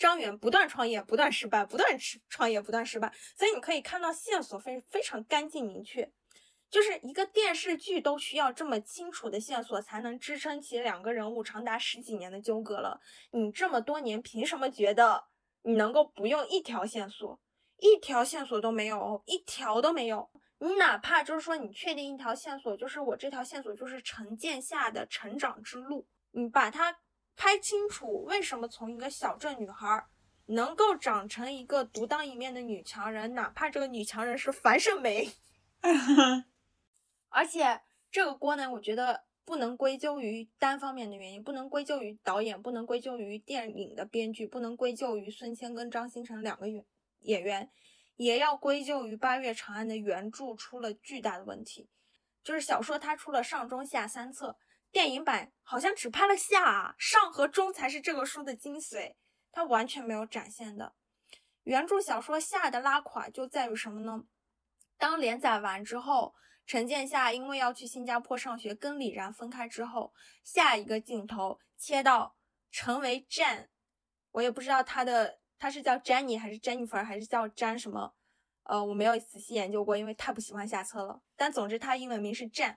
[0.00, 3.12] 张远不断创业，不断失败，不断创创业，不断失败。
[3.36, 6.10] 所以你可以看到线索非非常干净明确，
[6.70, 12.98] 就是一个电视剧都需要这么清楚的线索才能支撑起两个人物长达十几年的纠葛了。
[13.32, 15.26] 你这么多年凭什么觉得
[15.64, 17.38] 你能够不用一条线索，
[17.76, 20.30] 一条线索都没有，一条都没有？
[20.60, 26.96] 你哪怕就是说，你确定一条线索，就是我这条线索就是陈建夏的成长之路，你把它
[27.36, 30.06] 拍清楚，为什么从一个小镇女孩
[30.46, 35.30] 能够长成一个独当一面的女强人，哪怕这个女强人是樊胜美，
[37.28, 46.84] 而且这个锅呢，我觉得不能归咎于单方面的原因，不能归咎于导演，不能归咎于电影的编剧，不能归咎于孙谦跟张新成两个演
[47.20, 47.70] 演员。
[48.16, 51.88] 也要归咎于《八月长安》的原著出了巨大的问题，
[52.44, 54.58] 就是小说它出了上中下三册，
[54.92, 59.14] 电影版好像只拍了下，上和中才是这个书的精髓，
[59.52, 60.94] 它完全没有展现的。
[61.62, 64.24] 原著小说下的拉垮就在于什么呢？
[64.96, 66.34] 当连载完之后，
[66.66, 70.12] 陈建夏因为要去新加坡上学，跟李然分开之后，
[70.42, 72.36] 下一个镜头切到
[72.70, 73.70] 成为战，
[74.32, 75.38] 我也不知道他的。
[75.62, 78.14] 他是叫 Jenny 还是 Jennifer 还是叫詹什么？
[78.62, 81.20] 呃，我没有仔细研究过，因为太不喜欢下册了。
[81.36, 82.76] 但总之，他英文名是 Jan，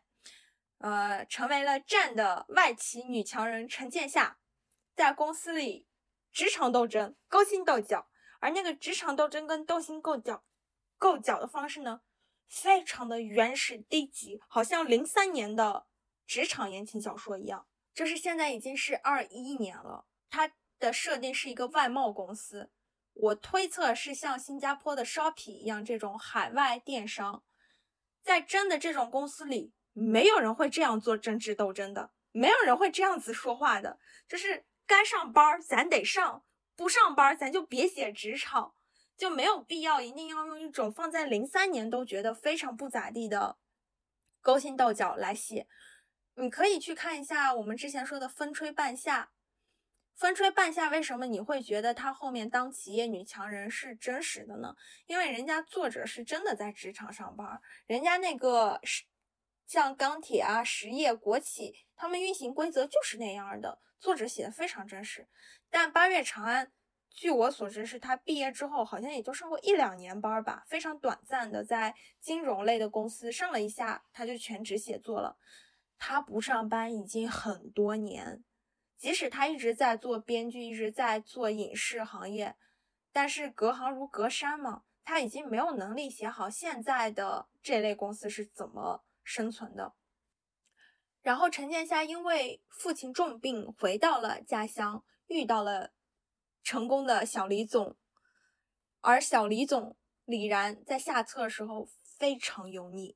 [0.84, 4.38] 呃，成为了战的外企女强人陈建夏，
[4.94, 5.88] 在公司里
[6.30, 8.10] 职场斗争勾心斗角，
[8.42, 10.44] 而那个职场斗争跟斗心斗角
[11.00, 12.02] 斗角的方式呢，
[12.50, 15.88] 非常的原始低级，好像零三年的
[16.28, 17.66] 职场言情小说一样。
[17.94, 20.52] 就是现在已经是二一年了，它。
[20.80, 22.70] 的设定是一个外贸公司，
[23.14, 27.42] 我推测是像新加坡的 Shopee 一样这种海外电商，
[28.22, 36.44] 在真的这种公司里，没有人会这样做政治斗争的，没有人会这样子说话的，就是该上班咱得上，
[36.76, 38.74] 不上班咱就别写职场，
[39.16, 43.58] 就没有必要一定要用一种放在零三年都觉得非常不咋地的
[44.42, 45.68] 勾心斗角来写。
[46.36, 49.32] 你可以去看一下我们之前说的风吹半夏。
[50.16, 54.76] 风吹半夏，为什么你会觉得她后面当企业女强人是真实的呢？
[55.08, 59.04] 因为人家作者是真的在职场上班，人家那个是
[59.74, 65.28] 像钢铁啊、实业、国企，他们运行规则就是那样的，作者写的非常真实。
[65.68, 66.72] 但八月长安，
[67.10, 75.40] 据我所知，是他毕业之后好像也就上过一两年班吧，非常短暂的在金融类的公司上了一下，他就全职写作了。
[75.98, 78.44] 他不上班已经很多年。
[78.96, 82.56] 即使他一直在做编剧，一直在做影视行业，
[83.12, 89.94] 但是隔行如隔山嘛，他已经没有能力写好现在的这类公司是怎么生存的。
[91.22, 95.92] 然后陈建夏因为父亲重病回到了家乡，遇到了
[96.64, 97.96] 成功的小李总，
[99.02, 103.16] 而小李总李然在下册的时候非常油腻，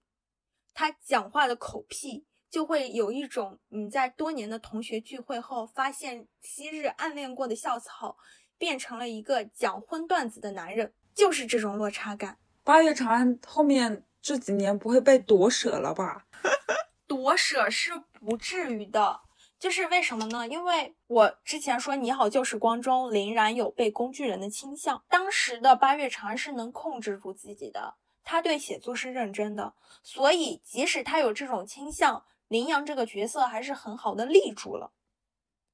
[0.73, 2.25] 他讲话的口癖。
[2.49, 8.17] 就会有一种你在多年的同学聚会后，发现昔日暗恋过的校草
[8.57, 12.39] 变成了一个讲荤段子的男人，就是这种落差感。
[12.63, 16.25] 八月长安后面这几年不会被夺舍了吧？
[17.07, 19.21] 夺舍是不至于的，
[19.57, 20.47] 就是为什么呢？
[20.47, 32.25] 因为我之前说你好旧时光中，林然有被工具人的倾向，当时的八月长安是能控制住自己的，他对写作是认真的，所以即使他有这种倾向。
[32.49, 34.93] 林阳这个角色还是很好的立住了，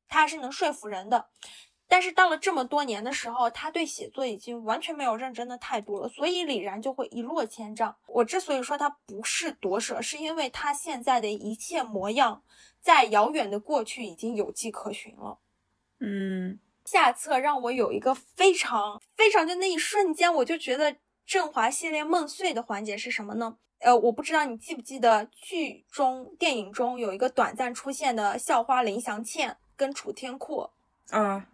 [0.08, 1.30] 他还是能说服人的。
[1.94, 7.96] 但是到了这么多年的时候，他对写作已经完全没有认真的态度了，所以李然就会一落千丈。
[8.08, 12.41] 我之所以说他不是夺舍，是因为他现在的一切模样，
[12.82, 15.38] 在遥远的过去已经有迹可循了。
[16.00, 20.96] 嗯，下册让我有一个非常非常就那一瞬间，我就觉得
[21.28, 23.56] 振华系列梦碎的环节是什么呢？
[23.82, 30.74] 呃，我不知道你记不记得剧中、电影中有一个短暂出现的校花林祥倩跟楚天阔。
[31.12, 31.46] 啊，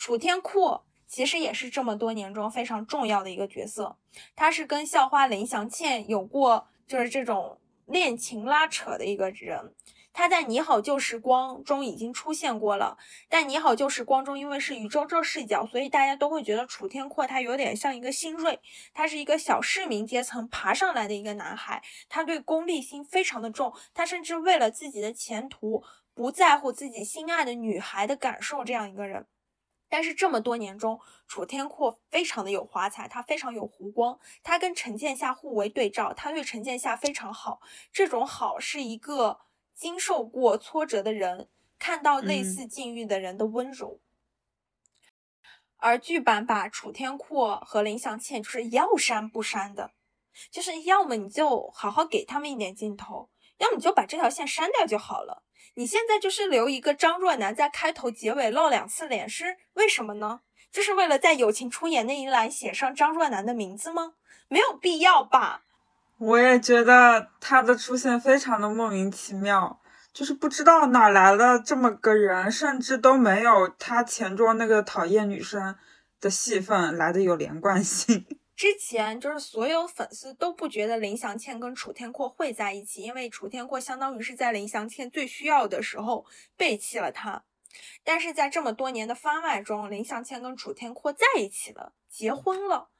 [0.00, 3.98] 楚天阔其实也是这么多年中非常重要的一个角色，
[4.34, 9.74] 他是跟校花林祥倩有过就是这种恋情拉扯的一个人。
[10.14, 12.96] 他在《你好旧时光》中已经出现过了，
[13.28, 18.58] 但《你好旧时光》中因为是宇宙这视角，所以大家都会觉得楚天阔他有点像一个新锐，
[18.94, 25.84] 他是一个小市民阶层爬上来的一个男孩，他对功利心非常的重，他甚至为了自己的前途
[26.14, 29.26] 不在乎自己心爱的女孩的感受这样一个人。
[29.90, 37.60] 但是这么多年中，楚天阔非常的有华彩，他非常有弧光，他跟陈建夏互为对照，他对陈建夏非常好，
[37.92, 39.40] 这种好是一个
[39.74, 44.00] 经受过挫折的人看到类似境遇的人的温柔。
[45.76, 49.92] 而剧版把楚天阔和林祥倩就是要删不删的，
[50.52, 53.28] 就是要么你就好好给他们一点镜头，
[53.58, 55.42] 要么你就把这条线删掉就好了。
[55.74, 60.40] 你现在就是留一个张若楠在开头结尾露两次脸，是为什么呢？
[60.70, 64.14] 就是为了在友情出演那一栏写上张若楠的名字吗？
[64.48, 65.62] 没有必要吧。
[66.18, 69.80] 我也觉得他的出现非常的莫名其妙，
[70.12, 75.76] 就是不知道哪来了这么个人，甚至都没有他前桌那个讨厌女生
[76.20, 78.26] 的戏份来的有连贯性。
[78.60, 86.26] 之前就是所有粉丝都不觉得林祥倩跟楚天阔会在一起，因为楚天阔相当于是在林祥倩最需要的时候
[86.58, 87.42] 背弃了他。
[88.04, 92.90] 但是在这么多年的番外中，林祥倩跟楚天阔在一起了，结婚了，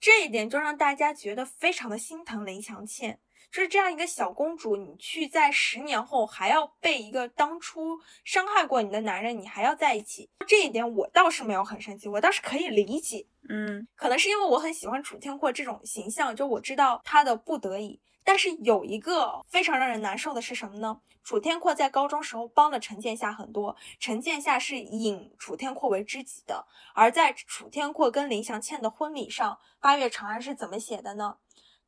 [0.00, 3.20] 这一点就让大家觉得非常的心疼林祥倩。
[3.50, 13.26] 就是这样一个小公主，你去在十年后还要被一个当初伤害过你的男人，你还要在一起，这一点我倒是没有很生气，我倒是可以理解。
[13.48, 18.00] 嗯，可能是因为我很喜欢楚天阔这种形象，就我知道他的不得已。
[18.22, 21.00] 但是有一个非常让人难受的是什么呢？
[21.24, 26.66] 楚天阔在高中时候帮了陈建夏很多，陈建夏是引楚天阔为知己的。
[26.94, 31.38] 而在楚天阔跟林祥倩的婚礼上，八月长安是怎么写的呢？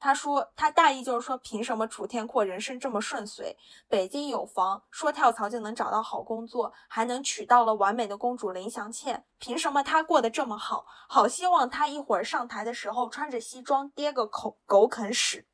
[0.01, 9.27] 他说，他大意就是说，凭什么楚天阔人生这么顺遂，北京有房，说跳槽就能找到好工作，还能娶到了完美的公主林祥倩？
[9.39, 10.87] 凭什么他过得这么好？
[11.07, 15.47] 好希望他一会儿上台的时候穿着西装，跌个口狗啃屎。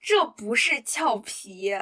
[0.00, 1.72] 这不是俏皮，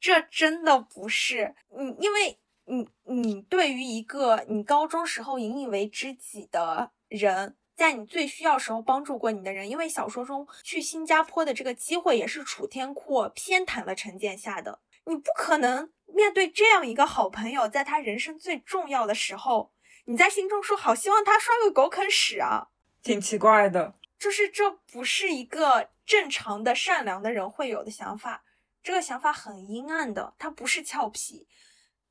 [0.00, 7.56] 这真的不是你，因为你，你对于一个你高中时候引以为知己的人。
[7.76, 14.80] 在你最需要时候帮助过你的人，因为小说中去新加坡的这个机会也是楚天阔偏袒了陈建夏的。
[15.06, 19.72] 你不可能面对这样一个好朋友，在他人生最重要的时候，
[20.04, 22.68] 你在心中说好希望他摔个狗啃屎啊，
[23.02, 23.94] 挺奇怪的。
[24.18, 28.44] 就是这不是一个正常的善良的人会有的想法，
[28.82, 31.48] 这个想法很阴暗的，他不是俏皮。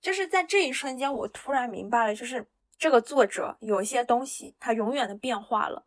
[0.01, 2.47] 就是在这一瞬间，我突然明白了，就是。
[2.83, 5.85] 这个作者有一些东西，他永远的变化了，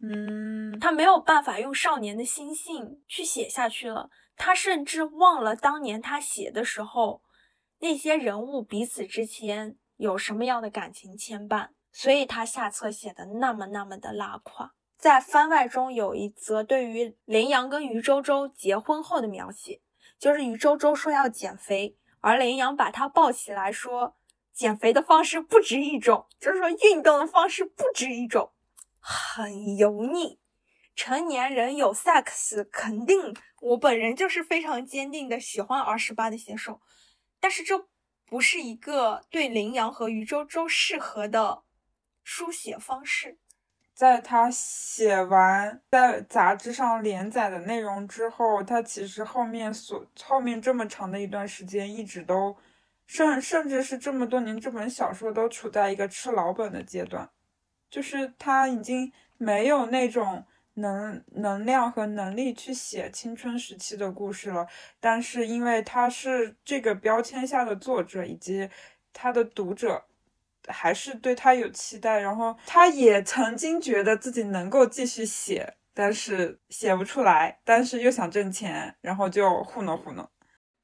[0.00, 7.20] 嗯，他没有办法用少年的心性去写下去了，他甚至忘了当年他写的时候，
[7.80, 14.72] 那些人物彼此之间有什么样的感情牵绊，所以他下册写的那么那么的拉胯。
[14.96, 19.82] 在番外中有一则对于林阳跟于周周结婚后的描写，
[20.18, 24.14] 就是于周周说要减肥，而林阳把他抱起来说。
[24.58, 28.50] 减肥的方式不止一种，就是说运动的方式不止一种，
[28.98, 30.40] 很油腻。
[30.96, 36.80] 成年人有 sex，肯定我本人就是非常坚定的喜欢 R 十八的写手，
[37.38, 37.86] 但是这
[38.26, 41.62] 不是一个对羚羊和余周周适合的
[42.24, 43.38] 书写方式。
[43.94, 52.56] 在他写完在杂志上连载的内容之后，他其实后面所后面这么长的一段时间一直都。
[53.08, 57.28] 甚甚至是这么多年，这本小说都处在一个吃老本的阶段，
[57.90, 60.44] 就是他已经没有那种
[60.74, 64.68] 能能量和能力去写青春时期的故事了。
[65.00, 68.68] 但是因为他是这个标签下的作者，以及
[69.12, 70.04] 他的读者
[70.68, 80.28] 还是对他有期待，然后他也曾经觉得自己能够继续写，但是写不出来，但是又想挣钱，然后就糊弄糊弄。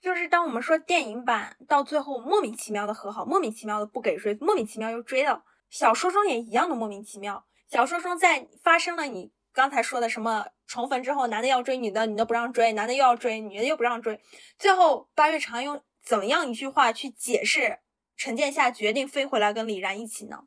[0.05, 5.43] 就是当我们说电影版到最后莫名其妙的和好，莫名其妙的不给追，莫名其妙又追了。
[5.71, 7.47] 小说中也一样的莫名其妙。
[7.71, 14.21] 小说中在发生了你刚才说的什么重逢之后，男的要追女的，女的不让追，男的又要追，女的又不让追。
[14.59, 17.79] 最后八月长用怎么样一句话去解释
[18.15, 20.41] 陈建夏决定飞回来跟李然一起呢？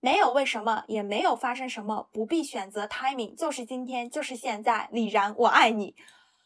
[0.00, 4.90] 没有为什么，也没有发生什么，不必选择 timing，就是今天，就是现在。
[4.92, 5.96] 李然，我爱你。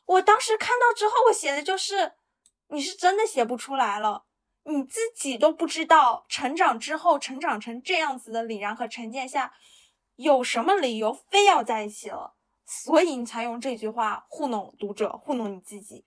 [0.05, 2.13] 我当时看到之后，我写的就是。
[2.69, 4.25] 你是真的写不出来了，
[4.65, 9.53] 你自己都不知道成长之后成长成这样子的李然和陈建夏
[10.17, 16.05] 有什么理由非要在一起了，所以你才用这句话糊弄读者，糊弄你自己，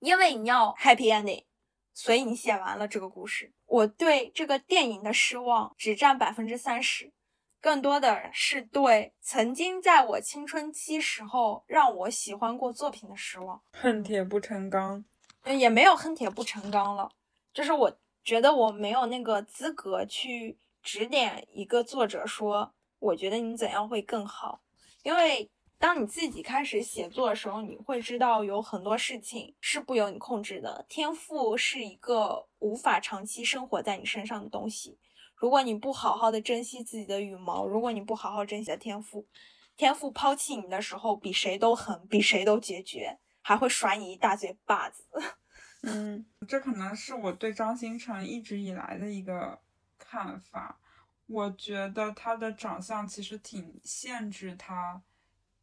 [0.00, 1.44] 因为你要 happy ending，
[1.92, 3.52] 所以你写完了这个故事。
[3.66, 7.12] 我对这个电影的失望只占百分之三十，
[7.60, 13.62] 更多的是对曾经在我青春期时候让我喜欢过作品的失望。
[13.72, 15.04] 恨铁不成钢。
[15.46, 17.10] 也没有恨铁不成钢了，
[17.52, 24.60] 就是我觉得我没有那个资格去指点一个作者说，我觉得你怎样会更好，
[25.02, 30.84] 因为当你自己开始写作的时候，你会知道有很多事情是不由你控制的。
[30.90, 34.98] 天赋是一个无法长期生活在你身上的东西。
[35.34, 39.26] 如果你不好好的珍惜自己的羽毛，如果你不好好珍惜的天赋，
[39.74, 45.04] 天赋抛弃你的时候，比谁都狠，比谁都决绝，还会甩你一大嘴巴子。
[45.82, 49.60] 嗯，这可能是我对张新成一直以来的一个
[49.98, 50.78] 看法。
[51.26, 55.02] 我觉得他的长相其实挺限制他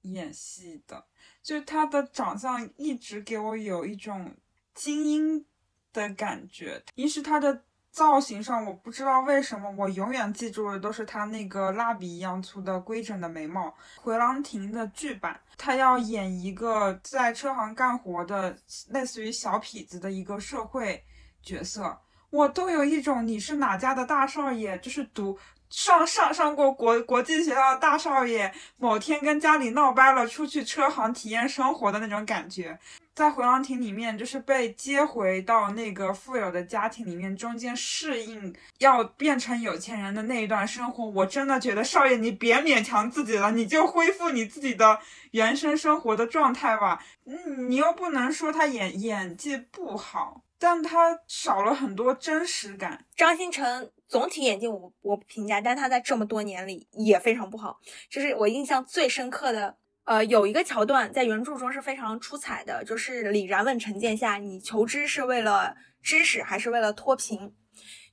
[0.01, 1.05] 演戏的，
[1.43, 4.35] 就他的长相一直给我有一种
[4.73, 5.45] 精英
[5.93, 6.83] 的感觉。
[6.95, 7.66] 一是他的。
[7.97, 13.73] 造型上，我不知道为什么，我永远记住的都是他那个蜡笔一样粗的规整的眉毛。
[13.99, 18.55] 回廊亭的剧版，他要演一个在车行干活的，
[18.89, 21.03] 类似于小痞子的一个社会
[21.41, 21.97] 角色，
[22.29, 25.35] 我都有一种你是哪家的大少爷，就是读
[25.69, 32.77] 上上上过国国际学校的大少爷，某天跟家里闹掰了，出去车行体验生活的那种感觉。
[33.13, 44.99] 在回廊亭里面，就是被接回到那个富有的家庭里面，中间适应要变成有钱人的那一段生活，我真的觉得少爷，你别勉强自己了，你就恢复你自己的
[45.31, 47.03] 原生生活的状态吧。
[47.25, 53.03] 嗯，你又不能说他演演技不好，但他少了很多真实感。
[53.15, 57.79] 张新成总体演技我我不评价，但他在这么多年里也非常不好，
[58.09, 59.77] 就是我印象最深刻的。
[60.05, 67.53] 呃，有一个桥段在原著中是非常出彩的，就是李然问陈建夏：“你求知是为了知识，还是为了脱贫？”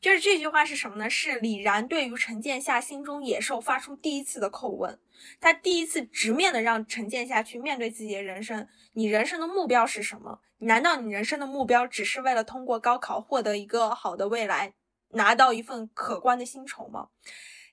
[0.03, 1.09] 就是这句话是什么呢？
[1.09, 4.99] 是李然对于陈建夏心中野兽发出第一次的叩问，
[5.41, 10.41] 他第一次直面的让陈建夏去面对自己的人生：你人生的目标是什么？
[10.59, 14.75] 难道你人生的目标只是为了通过高考获得一个好的未来，
[15.15, 17.09] 拿到一份可观的薪酬吗？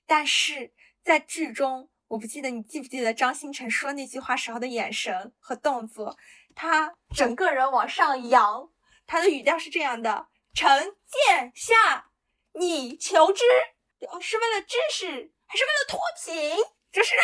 [0.06, 0.72] 但是
[1.04, 1.88] 在剧中。
[2.08, 6.18] 我不记得你记不记得张新成说那句话时候的眼神和动作，
[6.54, 8.70] 他整个人往上扬，
[9.06, 12.10] 他的语调是这样的：陈建夏，
[12.52, 13.44] 你求知
[14.20, 16.58] 是为了知识还是为了脱贫？
[16.92, 17.14] 就是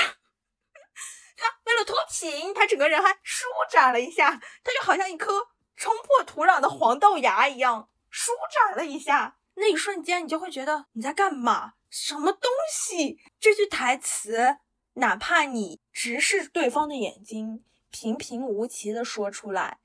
[1.37, 4.31] 他为了脱贫，他整个人还舒展了一下，
[4.65, 9.38] 他就好像一颗冲破土壤的黄豆芽一样舒展了一下。
[9.59, 11.75] 那一瞬间，你就会觉得你在干嘛？
[11.91, 13.21] 什么东西？
[13.39, 14.59] 这句台词。
[14.95, 19.79] 哪怕你直视对方的眼睛，平平无奇的说出来，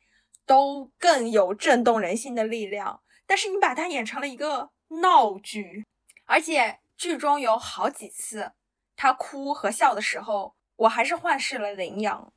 [0.44, 3.04] 都更有震动人心的力量。
[3.28, 5.86] 但是你把它演成了一个闹剧，
[6.26, 8.54] 而且剧中有好几次
[8.96, 12.34] 他哭和笑的时候，我还是幻视了羚羊。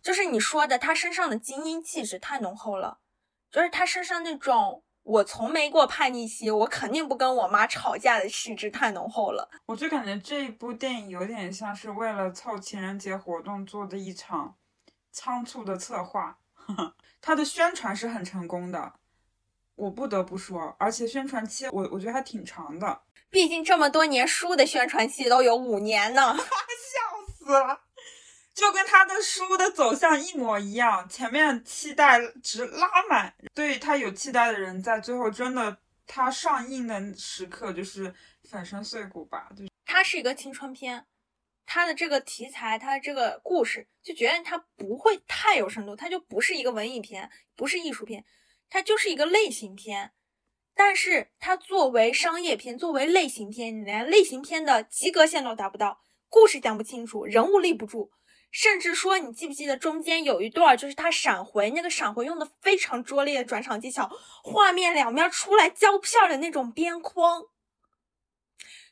[0.00, 3.00] 就是你说的，他身上的精英气质太浓厚了，
[3.50, 4.82] 就是他身上那种。
[5.04, 9.48] 我从没过叛逆期，我肯定不跟我妈吵架的气质太浓厚了。
[9.66, 14.56] 我就感觉这一部电影有点像是为了凑情人节活动做的一场
[15.12, 16.38] 仓促的策划。
[17.20, 18.94] 它的宣传是很成功的，
[19.74, 23.02] 我不得不说，而且宣传期我我觉得还挺长的。
[23.28, 27.80] 毕竟这么多年书的宣传期都有五年呢， 笑死了。
[28.54, 35.76] 就跟他的书的走向一模一样，前面期待值拉满，对他有期待的人，在最后真的
[36.06, 38.14] 他上映的时刻就是
[38.48, 39.48] 粉身碎骨吧。
[39.56, 41.04] 就是它是一个青春片，
[41.66, 48.24] 它的这个题材，它的这个故事，就觉得它不会太有深度，它就不是一个文艺片，不是艺术片，
[48.70, 50.12] 它就是一个类型片。
[50.76, 58.12] 但是它作为商业片，作为类型片，你连类型片的及格线都达不到，故事讲不清楚，人物立不住。
[58.54, 64.08] 甚至说，你记不记得中间有一段，就是他闪回，那个闪回用的非常拙劣的转场技巧，
[64.44, 67.46] 画面两面出来胶片的那种边框。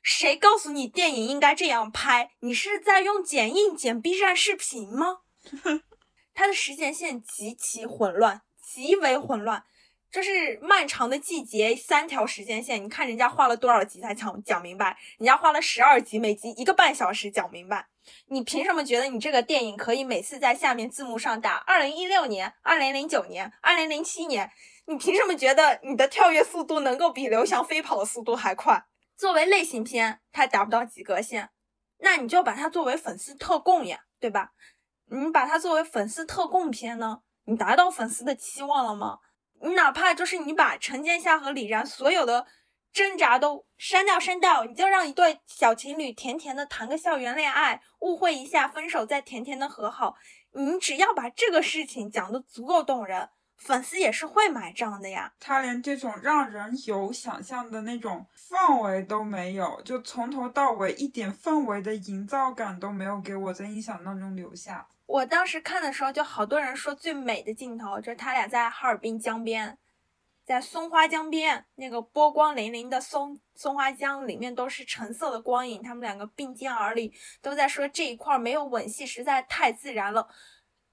[0.02, 2.32] 谁告诉你电影应该这样拍？
[2.40, 5.20] 你是在用剪映剪 B 站视频吗？
[6.34, 9.64] 它的时间线极其混乱，极为混乱。
[10.12, 14.94] 这是漫长的季节，三条时间线，你看人家画了多少集才讲讲明白？
[15.16, 17.88] 人家画了十二集，每集一个半小时讲明白。
[18.26, 24.50] 你凭什么觉得你这个电影可以每次在下面字幕上打二零一六年、二零零九年、二零零七年？
[24.84, 28.84] 你凭什么觉得你的跳跃速度能够比刘翔飞跑的速度还快？
[29.16, 31.48] 作为类型片，它达不到及格线，
[32.00, 34.50] 那你就把它作为粉丝特供呀，对吧？
[35.06, 37.22] 你把它作为粉丝特供片呢？
[37.46, 39.20] 你达到粉丝的期望了吗？
[39.62, 42.46] 你哪怕就是你把陈建夏和李然所有的
[42.92, 50.16] 挣扎都删掉删掉，你就让一对小情侣甜甜的谈个校园恋爱，误会一下分手再甜甜的和好。
[50.52, 55.32] 你只要把这个事情讲得足够动人，粉丝也是会买账的呀。
[55.40, 64.88] 他连这种让人有想象的那种氛围都没有，就从头到尾一点氛围的营造感都没有给我在印象当中留下。
[65.06, 69.78] 我当时看的时候，就好多人说最美的镜头就是他俩在哈尔滨江边。
[70.44, 80.28] 在松花江边，那个波光粼粼的松松花江里面都是橙色的光影，他们两个并肩而立，都在说这一块没有吻戏实在太自然了。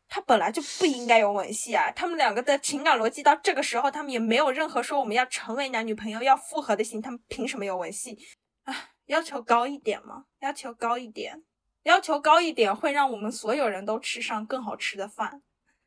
[0.07, 1.91] 他本来就不应该有吻戏啊！
[1.95, 8.17] 他们两个的情感逻辑到这个时候，他们也没有任何说我们要成为男女朋友要复合的心，他们凭什么有吻戏？
[8.65, 11.43] 啊，要求高一点嘛，要求高一点，
[11.89, 15.41] 要求高一点会让我们所有人都吃上更好吃的饭。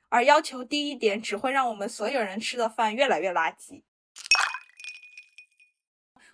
[0.09, 3.82] 而要求低一点，只会让我们所有人吃的饭越来越垃圾。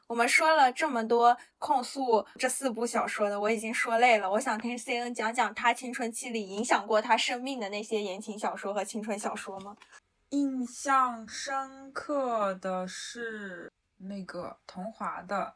[0.06, 4.30] 我们说了这么多控诉这四部小说的，我已经说累了。
[4.30, 9.76] 我想听 C N 讲讲他青春期里影响过他生命的那些言情小说和青春小说吗？
[10.30, 15.36] 印象深刻的是那个桐华的《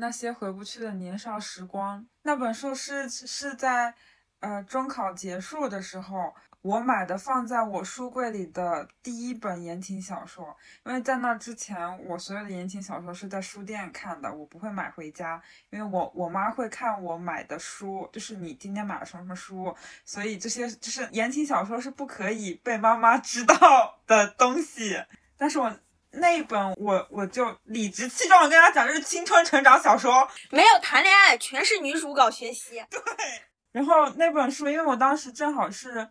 [0.00, 3.94] 那些回不去的年少时光》那本书，是是在
[4.40, 6.34] 呃中考结束的时候。
[6.62, 19.74] 我买的放在我书柜里的第一本言情小说，因为在那之前，我所有的言情小说是在书店看的，我不会买回家，因为我我妈会看我买的书，就是你今天买了什么什么书，
[20.04, 25.02] 所以这些就是言情小说是不可以被妈妈知道的东西。
[25.38, 25.74] 但是我
[26.12, 32.84] 那一本，我我就理直气壮的跟他讲，这是青春成长小说，没有谈恋爱，全是女主搞学习。
[32.90, 33.00] 对，
[33.72, 36.10] 然后那本书，因为我当时正好是。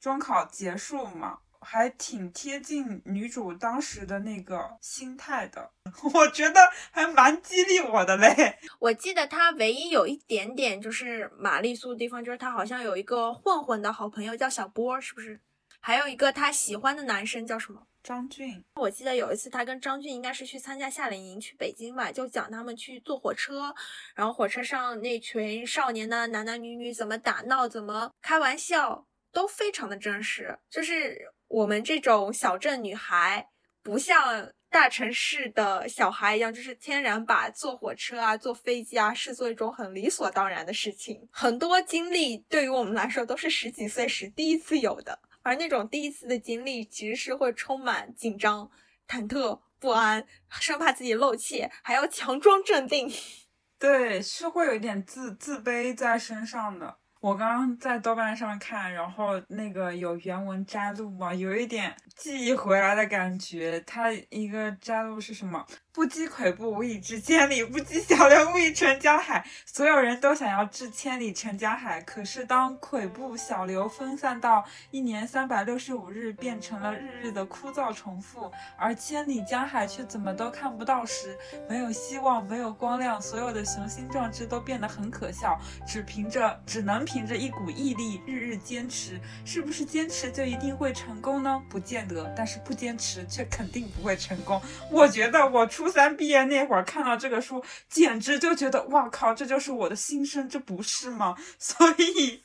[0.00, 5.70] 中考结束嘛，还挺贴近女主当时的那个心态的，
[6.14, 6.58] 我觉得
[6.90, 8.58] 还蛮激励我的嘞。
[8.80, 15.38] 我记得她唯一有一点点就是玛丽苏的地方，就是她好像有一个混混的好朋友叫小波，是不是？
[15.80, 17.82] 还有一个她喜欢的男生叫什么？
[18.02, 18.64] 张俊。
[18.74, 23.74] 我记得有一次他跟张俊应该是去参加夏令营，去北京吧，就讲他们去坐火车，
[24.14, 29.06] 然后火车上那群少年的男男女女怎么打闹，怎么开玩笑。
[29.32, 33.46] 都非常的真实，就是我们这种小镇女孩，
[33.80, 41.28] 不像大城市的小孩一样，就是天然把坐火车啊、坐飞机啊视作一种很理所当然的事情。
[41.30, 48.70] 很多经历对于我们来说都是十几岁时第一次有的，而那种第一次的经历其实是会充满紧张、
[49.08, 53.10] 忐忑不安，生怕自己漏气，还要强装镇定。
[53.78, 56.98] 对，是会有一点自自卑在身上的。
[57.20, 63.78] 我刚刚在豆瓣上看，然后那个有原文摘录嘛，有一点记忆回来的感觉。
[63.86, 65.66] 它一个摘录是什么？
[66.00, 69.44] 不积跬步，无以至千里；不积小流，无以成江海。
[69.66, 81.36] 所有人都想要至千里成江海，可是当跬步小流分散到一年三百六十五日，变成了日日的枯燥重复，而千里江海却怎么都看不到时，
[81.68, 85.60] 没有希望，没有光亮，所有的雄心壮志都变得很可笑。
[85.86, 89.20] 只凭着，只能凭着一股毅力，日日坚持。
[89.44, 91.62] 是不是坚持就一定会成功呢？
[91.68, 94.58] 不见得，但是不坚持却肯定不会成功。
[94.90, 101.36] 我觉得我出三毕业那会儿看到这个书，简直就觉得哇靠，这就是我的心声，这不是吗？
[101.58, 102.42] 所以，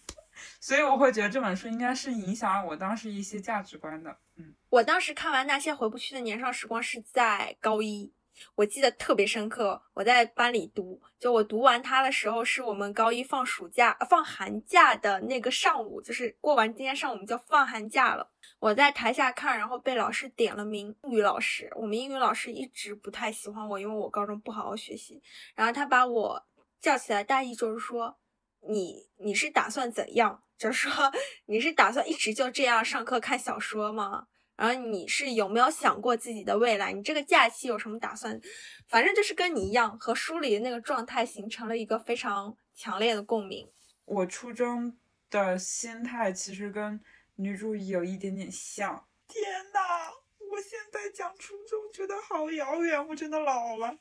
[0.59, 4.17] 所以我会觉得这本书应该是影响了我当时一些价值观的。
[4.37, 8.11] 嗯，我当时看完那些回不去的年少时光是在高一。
[8.55, 18.31] 我记得特别深刻，我在班里读，就我读完它的时候，是我们高一放暑假、放寒假的那个上午，就是过完今天上午我们就放寒假了。
[18.59, 20.95] 我在台下看，然后被老师点了名。
[21.03, 25.21] 英语老师，我们英语老师一直不太喜欢我，因为我高中不好好学习。
[25.55, 26.45] 然后他把我
[26.79, 28.17] 叫起来，大意就是说，
[28.67, 30.41] 你你是打算怎样？
[30.57, 31.11] 就是说
[31.47, 34.27] 你是打算一直就这样上课看小说吗？
[34.55, 36.93] 然后你是有没有想过自己的未来？
[36.93, 38.39] 你这个假期有什么打算？
[38.87, 43.67] 反正就是跟你一样，和书里的那个状态形成了一个非常强烈的共鸣。
[44.05, 44.97] 我初中
[45.29, 46.99] 的心态其实跟
[47.35, 49.05] 女主有一点点像。
[49.27, 49.43] 天
[49.73, 49.79] 呐，
[50.51, 53.97] 我现在讲初中觉得好遥远，我真的老了。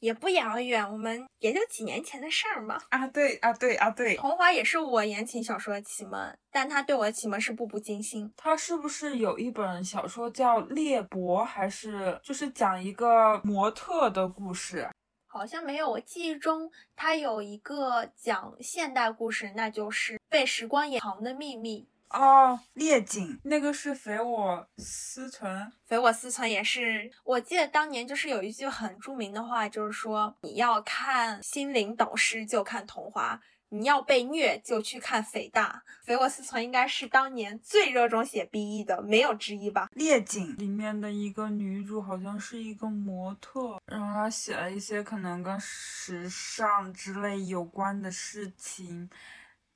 [0.00, 2.78] 也不遥远，我们也就几年前的事儿嘛。
[2.90, 4.16] 啊，对啊，对啊，对。
[4.16, 8.32] 桐华也是我言情小说的启蒙，但他对我的启蒙是步步惊心。
[8.36, 14.88] 他是不是有一本小说叫《猎博》，还是就是讲一个模特的故事？
[15.26, 21.82] 好像没有，我记忆中他有一个讲现代故事，那就是《被时光掩藏的秘密》。
[22.10, 27.10] 哦，烈景那个是肥我思存，肥我思存也是。
[27.24, 33.40] 我记得当年就是有一句很著名的话，就是说你要看心灵导师就看桐华，
[33.70, 39.88] 你要被虐就去看匪大，肥我思存应该是当年最热衷写 BE 的，没有之一吧。
[39.92, 49.10] 猎景里面的一个女主好像是一个模特，然后她写了一些可能跟时尚之类有关的事情，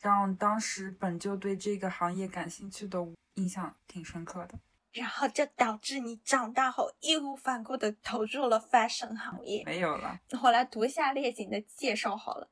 [0.00, 4.58] 让当时本就对这个行业感兴趣的我印象挺深刻的。
[4.92, 9.62] 然后就导致你长大后义无反顾地投入了 fashion 行业。
[9.64, 12.48] 没有了，我来读一下列景的介绍好了。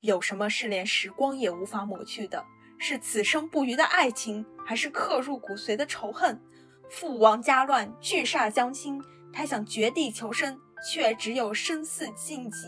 [0.00, 2.44] 有什么是连时光也无法抹去的？
[2.78, 6.40] 是此生不渝的爱情，还是刻入骨髓的仇恨？
[6.88, 9.02] 父王家乱，聚煞将倾，
[9.32, 10.58] 他想绝地求生，
[10.88, 12.58] 却只有生死禁忌。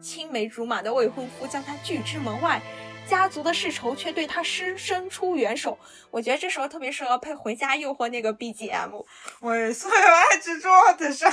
[0.00, 2.62] 青梅竹马的未婚夫将他拒之门外。
[3.06, 5.78] 家族的世仇却对他施伸出援手，
[6.10, 9.04] 我觉得这时候特别适合配《回家诱惑》那个 BGM。
[9.40, 11.30] 为所有爱执着的伤，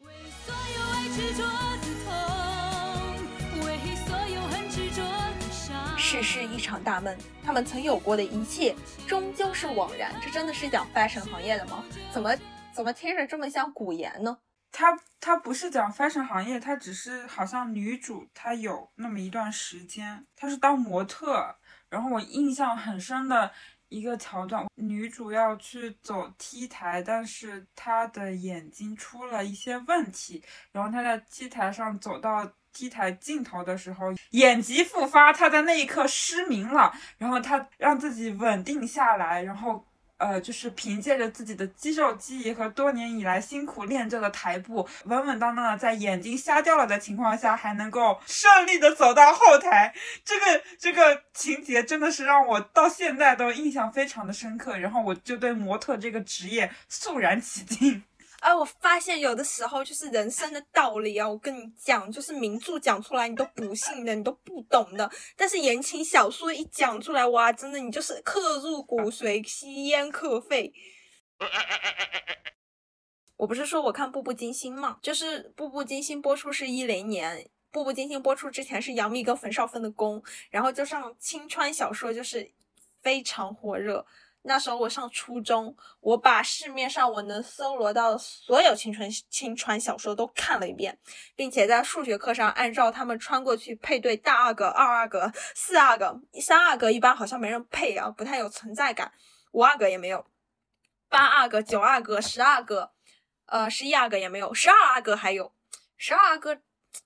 [0.00, 0.12] 为
[0.44, 1.42] 所有爱执着
[1.82, 5.96] 的痛，为所有恨执着的伤。
[5.96, 8.74] 世事一场大梦，他们曾有过的一切，
[9.06, 10.12] 终究是枉然。
[10.20, 11.84] 这真的是讲 fashion 行业的吗？
[12.12, 12.36] 怎么
[12.74, 14.36] 怎么听着这么像古言呢？
[14.78, 21.56] 他他不是讲 fashion 行业，他只是好像女主她有那么一段时间，她是当模特。
[21.88, 23.50] 然后我印象很深的
[23.88, 39.86] 一个桥段，女主要去走 T 台，但是她的眼睛出了一些问题，然后她在 T 台上走到 T 台尽头的时候，眼疾复发，她在那一刻失明了，然后她让自己稳定下来，然后。
[40.18, 49.94] 呃，就是凭借着自己的肌肉记忆和多年以来辛苦练就的台步，稳稳当当的在眼睛瞎掉了的情况下，还能够顺利的走到后台，
[50.24, 58.02] 这个这个情节真的是让我到现在都印象非常的深刻，然后我就对模特这个职业肃然起敬。
[58.40, 65.10] 哎，我发现有的时候就是人生的道理啊，我跟你讲，就是名著讲出来你都不信的，你都不懂的。
[65.36, 70.72] 但是言情小说一讲出来，哇，真的你就是刻入骨髓，吸烟克肺。
[73.36, 74.98] 我不是说我看《步步惊心》吗？
[75.02, 77.36] 就是《步步惊心》播出是一零年，
[77.70, 82.50] 《步步惊心》播出之前是杨幂跟冯绍峰的宫，然后就上青川小说就是
[83.02, 84.06] 非常火热。
[84.46, 90.98] 那时候我上初中，我把市面上我能搜罗到的所有青春青春小说都看了一遍，
[91.34, 99.12] 并且在数学课上按照他们穿过去配对大阿哥、二阿哥、四阿哥、三阿哥，一般好像没人配啊，不太有存在感。
[99.52, 100.24] 五阿哥也没有，
[101.08, 102.92] 八阿哥、九阿哥、十阿哥，
[103.46, 105.52] 呃，十一阿哥也没有，十二阿哥还有，
[105.96, 106.56] 十二阿哥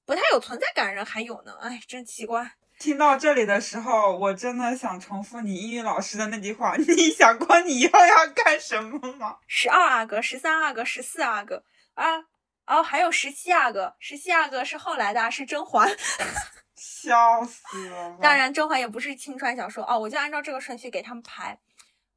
[0.04, 2.56] 不太有存在感人还有呢，哎，真奇怪。
[2.80, 9.36] 听到这里的时候，我真的想重复你英语老师的那句话： 你想过你以后要干什么吗？
[9.46, 11.62] 十二阿哥、十三阿哥、十四阿哥
[11.92, 12.20] 啊，
[12.64, 15.86] 哦，还有十七阿哥，十七阿哥是后来的，是甄嬛，
[16.74, 18.16] 笑死了。
[18.22, 21.60] 当然，甄嬛也不是青春小说哦，我就按照这个顺序给他们排。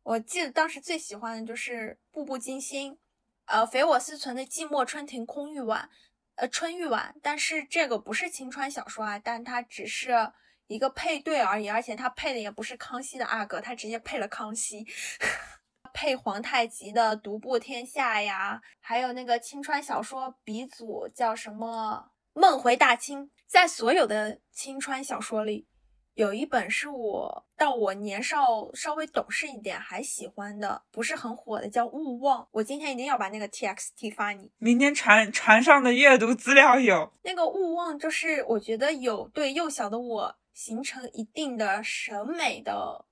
[0.04, 2.94] 我记得当时最喜欢的就是《步步惊心》，
[3.48, 5.82] 呃，肥我思存的《寂寞春庭空玉碗》，
[6.36, 10.32] 呃，春玉碗，但是这个不是青春小说啊，但它只是。
[10.68, 14.86] 一个配对而已，而且他配的也不是康熙的阿哥，他直接配了康熙，
[15.94, 25.68] 配皇太极的独步天下呀，还有那个青川小说鼻祖叫什么梦回大清，在所有的青川小说里，
[26.16, 32.48] 有一本是我到我年少稍微懂事一点还喜欢的，不是很火的，叫勿忘。
[32.52, 40.36] 我今天一定要把那个 T X T 发你，明天船船上的阅读资料有那个勿忘，就是我觉得有对幼小的我。
[40.54, 43.06] 形成一定的审美的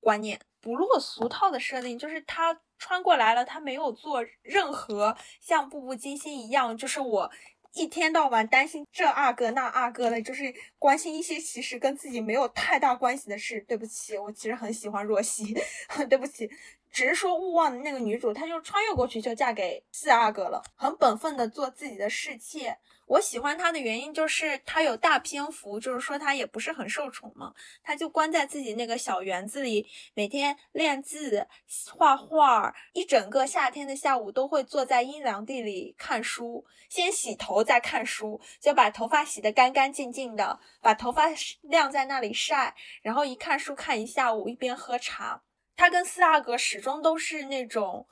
[0.00, 7.30] 观念，不落俗套的设定，就是他穿过来了，他没有做任何像《步步惊心》一样，就是我
[7.74, 13.60] 一天到晚担心这阿哥那阿哥的，就是关心一些其实跟自己没有太大关系的事。
[13.68, 15.54] 对不起，我其实很喜欢若曦，
[16.08, 16.50] 对不起，
[16.90, 22.78] 只是说勿忘的那个女主，她就穿越过去就嫁给四阿哥了，很本分的做自己的侍妾。
[23.06, 31.46] 我喜欢她的原因就是她有大篇幅，就是说她也不是很受宠嘛，她就关在自己那个小园子里，每天练字、
[31.94, 41.28] 画画，一整个夏天的下午都会坐在阴凉地里看书，先洗头再看书，就把头发洗得干干净净的，把头发
[41.62, 45.42] 晾在那里晒，然后一看书看一下午，一边喝茶。
[45.78, 48.08] 他跟四阿哥始终都是那种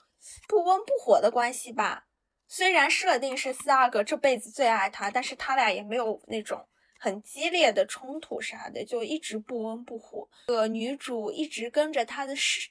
[0.47, 2.07] 不温不火的关系吧。
[2.47, 6.69] 虽然设定是四阿哥这辈子最爱他，但是他俩也没有那种
[7.01, 10.29] 很激烈的冲突啥的，就一直不温不火。
[10.47, 12.71] 呃，女主一直跟着他的侍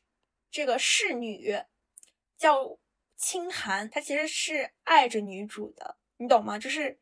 [0.49, 1.61] 这个侍女
[2.37, 2.77] 叫
[3.17, 6.57] 清寒，她其实是爱着女主的，你懂吗？
[6.57, 6.97] 就是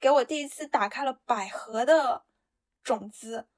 [0.00, 2.24] 给我第一次打开了百合的
[2.82, 3.48] 种子。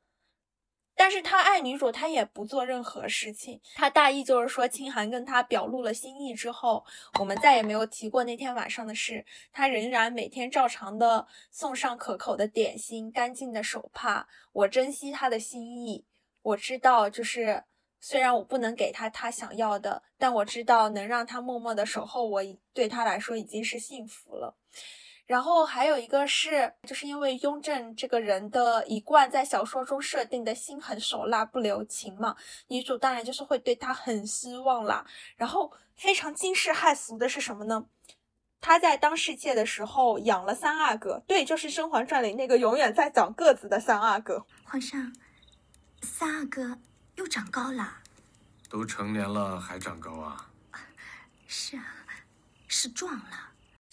[0.99, 3.61] 但是他爱女主，他也不做任何事情。
[3.75, 6.85] 他大意就是说，清寒跟他表露了心意之后，
[7.21, 9.25] 我们再也没有提过那天晚上的事。
[9.53, 14.27] 他仍然每天照常的送上可口的点心、干净的手帕。
[14.53, 16.07] 我珍惜他的心意，
[16.41, 17.65] 我知道，就是
[18.01, 22.43] 虽然我不能给他他想要的，但我知道能让他默默的守候我，
[22.73, 24.57] 对他来说已经是幸福了。
[25.27, 32.37] 然后还有一个是，就是因为雍正这个人的一贯在小说中设定的心狠手辣、不留情嘛，
[32.69, 35.05] 女主当然就是会对他很失望啦。
[35.37, 37.87] 然后非常惊世骇俗的是什么呢？
[38.61, 44.47] 他在当世界的时候养了三阿哥，对，就是《甄嬛传》里那个永远在长个子的三阿哥。
[44.65, 45.13] 皇上，
[46.03, 46.79] 三阿哥
[47.17, 47.99] 又长高了，
[48.71, 50.51] 都成年了还长高啊？
[51.47, 51.85] 是啊，
[52.67, 53.46] 是壮了。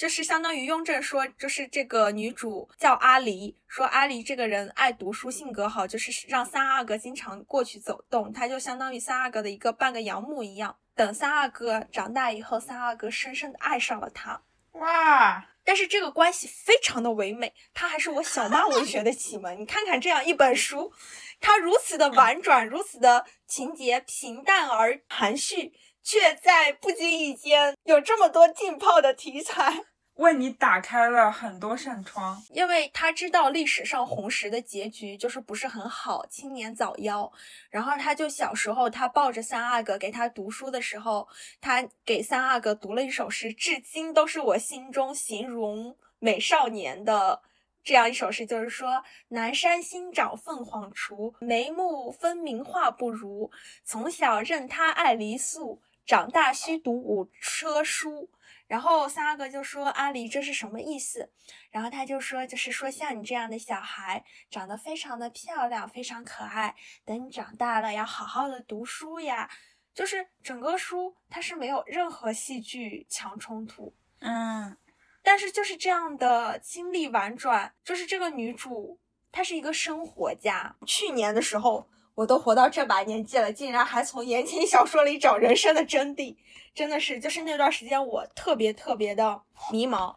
[0.04, 10.76] 就是相当于雍正说，就是这个女主叫阿离，说阿离这个人爱读书，性格好，就是让三阿哥经常过去走动，他就相当于三阿哥的一个半个养母一样。
[10.94, 14.42] 等三阿哥长大以后，三阿哥深深的爱上了她。
[14.74, 15.46] 哇！
[15.64, 19.58] 但是这个关系非常的唯美，它还是我小妈文学的启蒙。
[19.58, 20.92] 你看看这样一本书，
[21.40, 25.72] 它如此的婉转，如此的情节平淡而含蓄，
[26.04, 29.86] 却在不经意间有这么多浸泡的题材。
[30.16, 37.32] 为你打开了很多扇窗，因为他知道历史上红石的结局就是不是很好，青年早夭。
[37.72, 41.28] 然后他就小时候，他抱着三阿哥给他读书的时候，
[41.60, 47.42] 他给三阿哥读了一首诗，至今都是我心中形容美少年的
[47.84, 53.50] 这样一首诗，就是说：南山新长凤凰雏，眉目分明画不如。
[53.84, 58.30] 从小任他爱梨树，长大须读五车书。
[58.68, 61.32] 然后三阿哥就说：“阿离，这是什么意思？”
[61.70, 66.76] 然后他就说：“就是说像你这样的小孩，长得非常的漂亮，非常可爱。
[67.06, 69.50] 等你长大了，要好好的读书呀。
[69.94, 74.76] 就是整个书它是没有任何戏剧强冲突，嗯，
[75.22, 79.00] 但是就是这样的经历婉转，就是这个女主
[79.32, 80.76] 她是一个生活家。
[80.88, 86.36] 去年的时候。”我都活到这把年纪了，竟然还从言情小说里找人生的真谛，
[86.74, 89.42] 真的是，就是那段时间我特别特别的
[89.72, 90.16] 迷茫。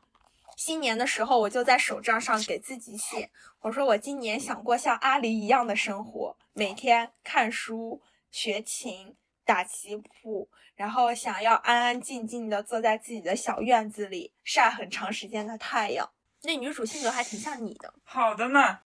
[0.56, 3.30] 新年的时候，我就在手账上给自己写，
[3.60, 16.10] 我说我今年想过像阿离一样的生活，每天看书、学琴、打棋谱，然后想要安安静静的坐在自己的小院子里晒很长时间的太阳。
[16.42, 17.92] 那女主性格还挺像你的。
[18.04, 18.78] 好的呢。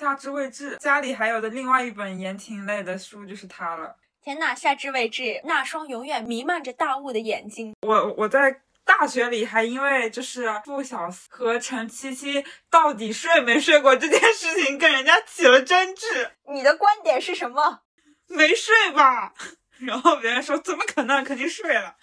[0.00, 3.94] 夏至未至，家里还有的另外一本言情类的书就是它了。
[4.22, 7.74] 天呐，夏至未至，那双永远弥漫着大雾的眼睛。
[7.82, 16.30] 我我在大学里还因为就是傅小司和陈七七到底睡没睡过这件事情跟人家起了争执。
[16.50, 17.80] 你的观点是什么？
[18.26, 19.34] 没睡吧？
[19.80, 21.96] 然后别人说怎么可能，肯定睡了。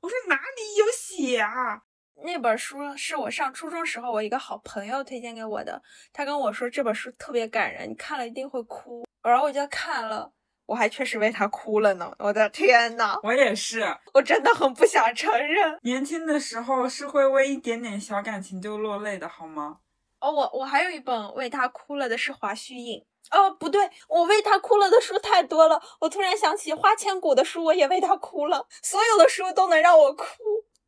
[0.00, 1.82] 我说哪里有写啊？
[2.24, 9.04] 那本书是我上初中时候我一个好朋友推荐给我的，他跟我说这本书特别感人，你看了一定会哭。
[9.22, 10.32] 然后我就看了，
[10.66, 12.12] 我还确实为他哭了呢。
[12.18, 15.78] 我的天呐，我也是，我真的很不想承认。
[15.82, 19.78] 年轻的时候是会为一点点小感情就落泪的，好吗？
[20.20, 23.04] 哦，我我还有一本为他哭了的是华胥引。
[23.30, 25.80] 哦，不对，我为他哭了的书太多了。
[26.00, 28.66] 我突然想起花千骨的书，我也为他哭了。
[28.82, 30.26] 所有的书都能让我哭。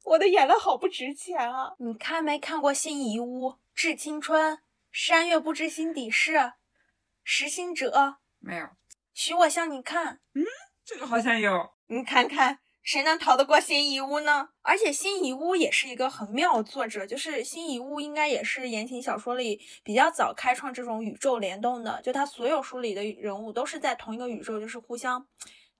[0.04, 1.74] 我的眼泪好不值钱啊！
[1.78, 4.52] 你看没看过《新遗屋》《致青春》
[4.92, 6.32] 《山月不知心底事》
[7.22, 7.90] 《拾心者》？
[8.38, 8.68] 没有。
[9.14, 10.44] 许我向你看，嗯，
[10.84, 11.70] 这个好像有。
[11.86, 14.50] 你看看，谁能逃得过《新遗屋》呢？
[14.60, 25.26] 而且《新遗屋》也是一个很妙的作者，就是《新遗屋》应该也是言情小说里比较早开创这种宇宙联动的，就他所有书里的人物都是在同一个宇宙，就是互相。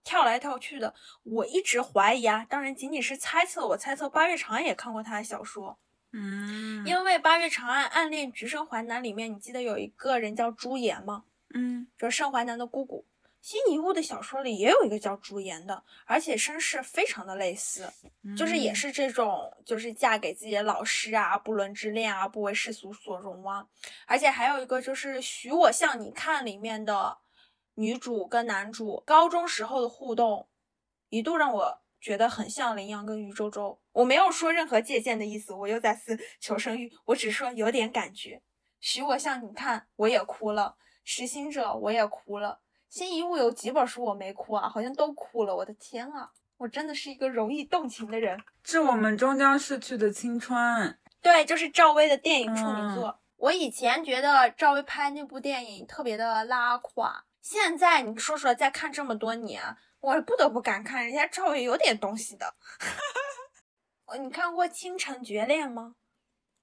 [0.05, 3.66] 跳来跳去的，我一直怀疑啊，当然仅仅是猜测。
[3.66, 5.78] 我猜测八月长安也看过他的小说，
[6.12, 11.24] 嗯，因为八月长安暗恋橘生淮南里面，你记得有一个人叫朱颜吗？
[11.55, 13.05] 嗯，就是盛淮南的姑姑。
[13.40, 17.87] 新遗物的小说里也有一个叫朱颜的，而且身世非常的类似，
[18.37, 23.66] 就是也是这种，就是嫁给自己的老师啊，不伦之恋啊，不为世俗所容啊。
[24.07, 27.18] 而且还有一个就是许我向你看里面的。
[27.75, 30.49] 女主跟男主高中时候的互动，
[31.09, 33.80] 一度让我觉得很像林阳跟余周周。
[33.92, 38.42] 我没有说任何借鉴的意思，我又在思 求生欲，我只说有点感觉。
[38.80, 42.61] 许我向你看，我也哭了；实心者，我也哭了。
[42.88, 44.68] 新一物有几本书我没哭啊？
[44.68, 45.57] 好像都哭了。
[45.57, 48.38] 我的天啊，我真的是一个容易动情的人。
[48.63, 50.99] 致我们终将逝去的青春。
[51.21, 53.18] 对，就是赵薇的电影处女作。
[53.37, 62.54] 我以前觉得赵薇拍那部电影特别的拉垮，现在你说说，再看这么多年，我不得不感慨，人家赵薇有点东西的。
[64.18, 65.96] 你看过《倾城绝恋》吗？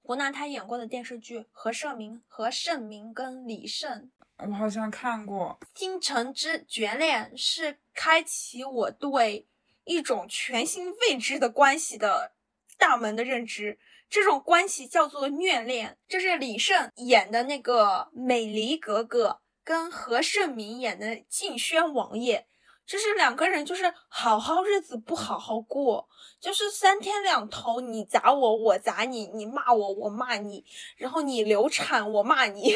[0.02, 4.10] 湖南台演过的电视剧，何晟铭、何晟铭跟李晟。
[4.38, 9.46] 我好像看过《倾城之绝恋》，是开启我对
[9.84, 12.32] 一种全新未知的关系的
[12.76, 13.78] 大门的认知。
[14.10, 15.96] 这种关系叫做虐恋。
[16.08, 22.46] 这是李晟演的那个美离格格，跟何晟铭演的晋轩王爷。
[22.84, 26.08] 就是两个人，就是好好日子不好好过，
[26.40, 30.64] 就是三天两头，你砸我，我砸你，你骂我，我骂你，
[30.96, 32.74] 然后你流产，我骂你，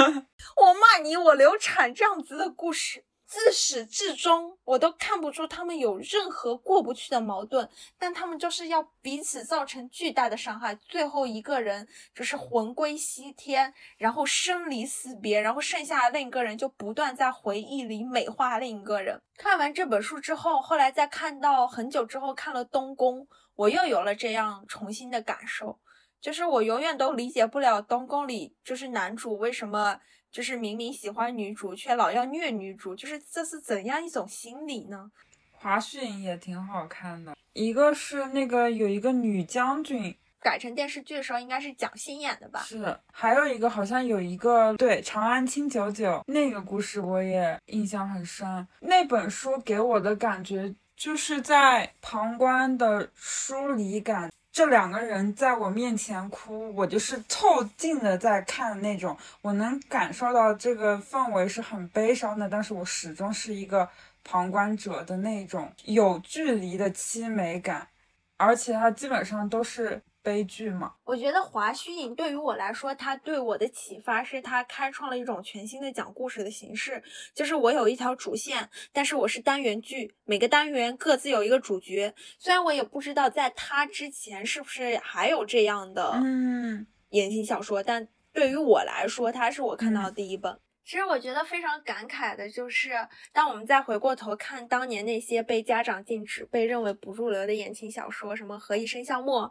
[0.56, 3.04] 我骂你，我流产，这样子的故事。
[3.26, 7.68] 自始至终，我都看不出他们有任何过不去的矛盾，
[7.98, 19.20] 但他们就是要彼此造成巨大的伤害，最后一个人就是魂归西天，然后生离死别，然后剩下的另一个人就不断在回忆里美化另一个人。
[19.36, 23.26] 看完这本书之后，后来再看到很久之后看了东宫，
[23.56, 25.80] 我又有了这样重新的感受，
[26.20, 29.98] 就是我永远都理解不了东宫里就是男主为什么。
[30.34, 35.08] 就是明明喜欢女主，却老要虐女主，就是这是怎样一种心理呢？
[35.52, 42.64] 华胥引也挺好看的，一个是那个有一个女将军改成电视剧的时候，应该是蒋欣演的吧？
[42.64, 48.66] 是，还有一个好像有一个对《长安清九九》那个故事，我也印象很深。
[48.80, 54.32] 那本书给我的感觉就是在旁观的疏离感。
[54.54, 63.88] 这两个人在我面前哭，我就是凑近的在看那种，我能感受到这个氛围是很悲伤的，但是我始终是一个
[64.22, 67.88] 旁观者的那种有距离的凄美感，
[68.36, 70.00] 而且它基本上都是。
[70.24, 77.02] 悲剧吗，我觉得华胥引对于我来说，他对我的启发是他开创了一种全新的讲故事的形式，
[77.34, 82.14] 就是我有一条主线，但是我是单元剧，每个单元各自有一个主角。
[82.38, 90.58] 虽然我也不知道在他之前是不是还有这样的嗯言情小说，但对于我来说，它是我看到的第一本。
[90.86, 92.92] 其实我觉得非常感慨的就是，
[93.32, 99.46] 当我们再回过头看当年那些被家长禁止、被认为不入流的言情小说，什么《何以笙箫默》。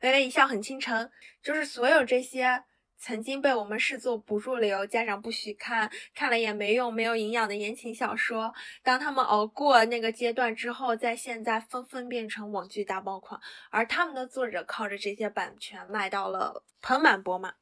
[0.00, 1.10] 微微一笑很倾城，
[1.42, 2.64] 就是所有这些
[2.98, 13.40] 曾经被我们视作不入流、家长不许看、看了也没用、没有营养的言情小说，当他们熬过那个阶段之后，在现在纷纷变成网剧大爆款，
[13.70, 17.54] 而他们的作者靠着这些版权卖到了盆满钵满。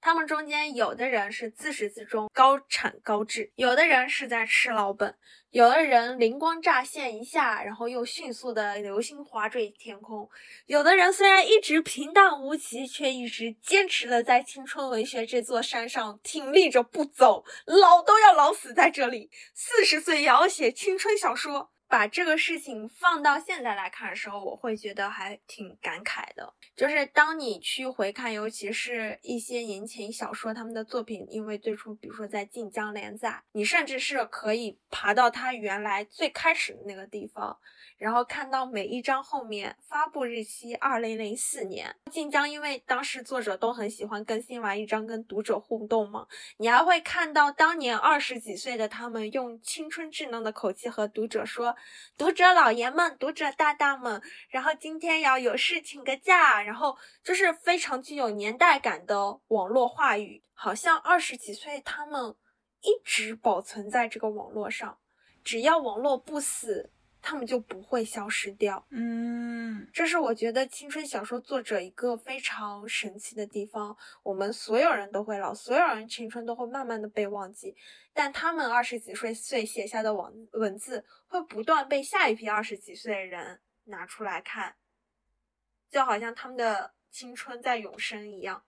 [0.00, 5.14] 他们中间有的人是自始至终高产高质，有的人是在吃老本，
[5.50, 10.28] 有的人灵光乍现一下，然后又迅速的流星划坠天空，
[10.66, 21.73] 有的人虽然一直平淡无奇，却一直坚持的在青春文学这座山上挺立着不走，老都要老死在这里，四十岁也要写青春小说。
[21.88, 26.52] 把这个事情放到现在来看的时候，我会觉得还挺感慨的。
[26.74, 37.56] 就是当你去回看，尤其是一些言情小说，他们的作品，因为最初比如说在晋江连载，你甚至是可以爬到它原来最开始的那个地方。
[37.96, 51.73] 然后看到每一章后面发布日期二零零四年，晋江因为当时作者都很喜欢更新完一章跟读者互动嘛，你还会看到当年二十几岁的他们用青春稚嫩的口气和读者说
[52.16, 62.34] ：“读者老爷们，读者大大们，然后今天要有事请个假。”然后就是非常具有年代感的网络话语，好像二十几岁他们
[62.80, 64.98] 一直保存在这个网络上，
[65.42, 66.90] 只要网络不死。
[67.26, 73.96] 他们就不会消失掉，嗯，这是我觉得青春小说作者一个非常神奇的地方。
[74.22, 77.74] 我们所有人都会老，所有人青春都会慢慢的被忘记，
[78.12, 84.76] 但他们二十几岁岁写下的文文字会不断被下一批二十几岁的人拿出来看，
[85.88, 88.62] 就好像他们的青春在永生一样。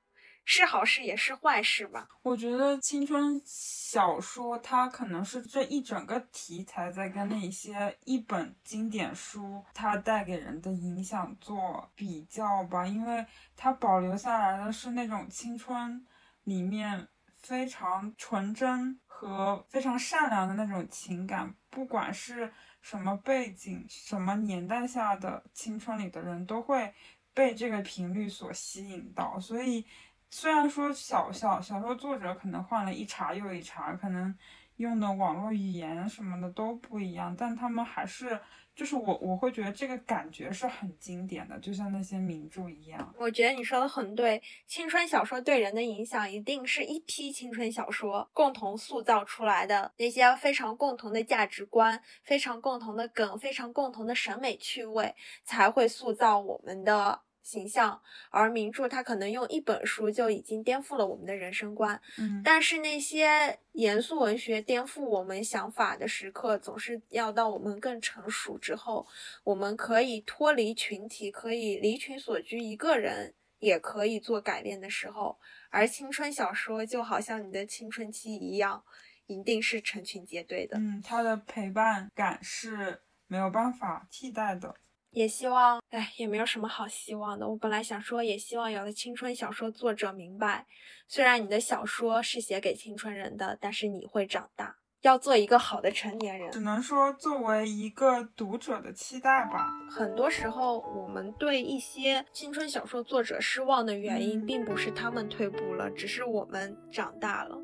[0.48, 2.08] 是好事也是坏事吧？
[2.22, 16.06] 我觉得青春小说它可能是这一整个题材在跟那些一本经典书它带给人的影响做比较吧，因为它保留下来的是那种青春
[16.44, 17.08] 里面
[17.42, 26.94] 非常纯真和非常善良的那种情感，不管是什么背景、什么年代下的青春里的人都会
[27.34, 29.84] 被这个频率所吸引到，所以。
[30.30, 34.34] 虽然说小小小说作者可能换了一茬又一茬，可能
[34.76, 38.38] 用的网络语言什么的都不一样，但他们还是。
[38.76, 43.14] 就是我我会觉得这个感觉是很经典的，就像那些名著一样。
[43.18, 57.22] 我觉得你说的很对，青春小说对人的影响一定是一批青春小说共同塑造出来的那些非常共同的价值观、非常共同的梗、非常共同的审美趣味，才会塑造我们的。
[57.46, 62.00] 形象，而名著它可能用一本书就已经颠覆了我们的人生观。
[62.18, 69.06] 嗯，但是那些严肃文学颠覆我们想法的时刻，总是要到我们更成熟之后，
[69.44, 75.38] 我们可以脱离群体，可以离群所居，一个人也可以做改变的时候。
[75.70, 78.82] 而青春小说就好像你的青春期一样，
[79.26, 80.76] 一定是成群结队的。
[80.78, 84.74] 嗯，它的陪伴感是没有办法替代的。
[85.16, 87.48] 也希望，哎，也没有什么好希望的。
[87.48, 90.66] 我本来想说，也希望有的青春小说作者明白，
[91.08, 96.50] 虽然你的小说是写给青春人的，但是你会长大，要做一个好的成年人。
[96.50, 99.70] 只能说，作为一个读者的期待吧。
[99.90, 107.56] 很多时候，我们对一些青春小说作者失望的原因，并不是他们退步了，只是我们长大了。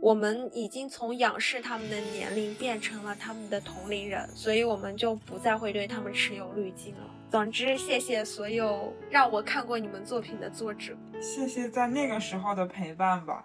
[0.00, 7.10] 我们已经从仰视他们的年龄变成了他们的同龄人，所以我们就不再会对他们持有滤镜了。
[7.30, 13.44] 总之，谢谢所有让我看过你们作品的作者，谢谢在那个时候的陪伴吧，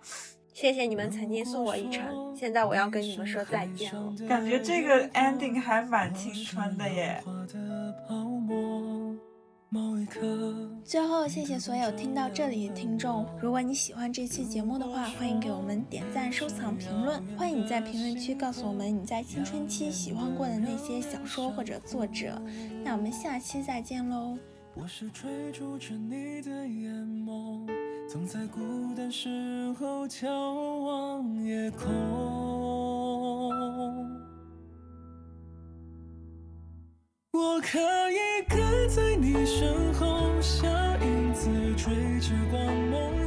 [0.53, 2.36] 谢谢你们曾经送我一程。
[2.36, 7.23] 现在我要跟你们说再见了，感觉这个 ending 还蛮青春的耶。
[10.84, 13.26] 最后，谢谢所有听到这里的听众。
[13.41, 17.23] 如果你喜欢这期节目的话，欢迎给我们点赞、收藏、评论。
[17.38, 22.38] 欢迎你在评论区告诉我们你在青春期喜欢过的那些小说或者作者。
[22.84, 24.38] 那我们下期再见喽。
[24.73, 26.93] 我是追逐着你的眼
[27.26, 27.65] 眸，
[28.10, 28.60] 总在孤
[28.93, 30.27] 单时候眺
[30.84, 31.88] 望夜空。
[37.33, 37.79] 我可
[38.09, 38.59] 以跟
[38.89, 43.20] 在你身后，像影子追着光梦。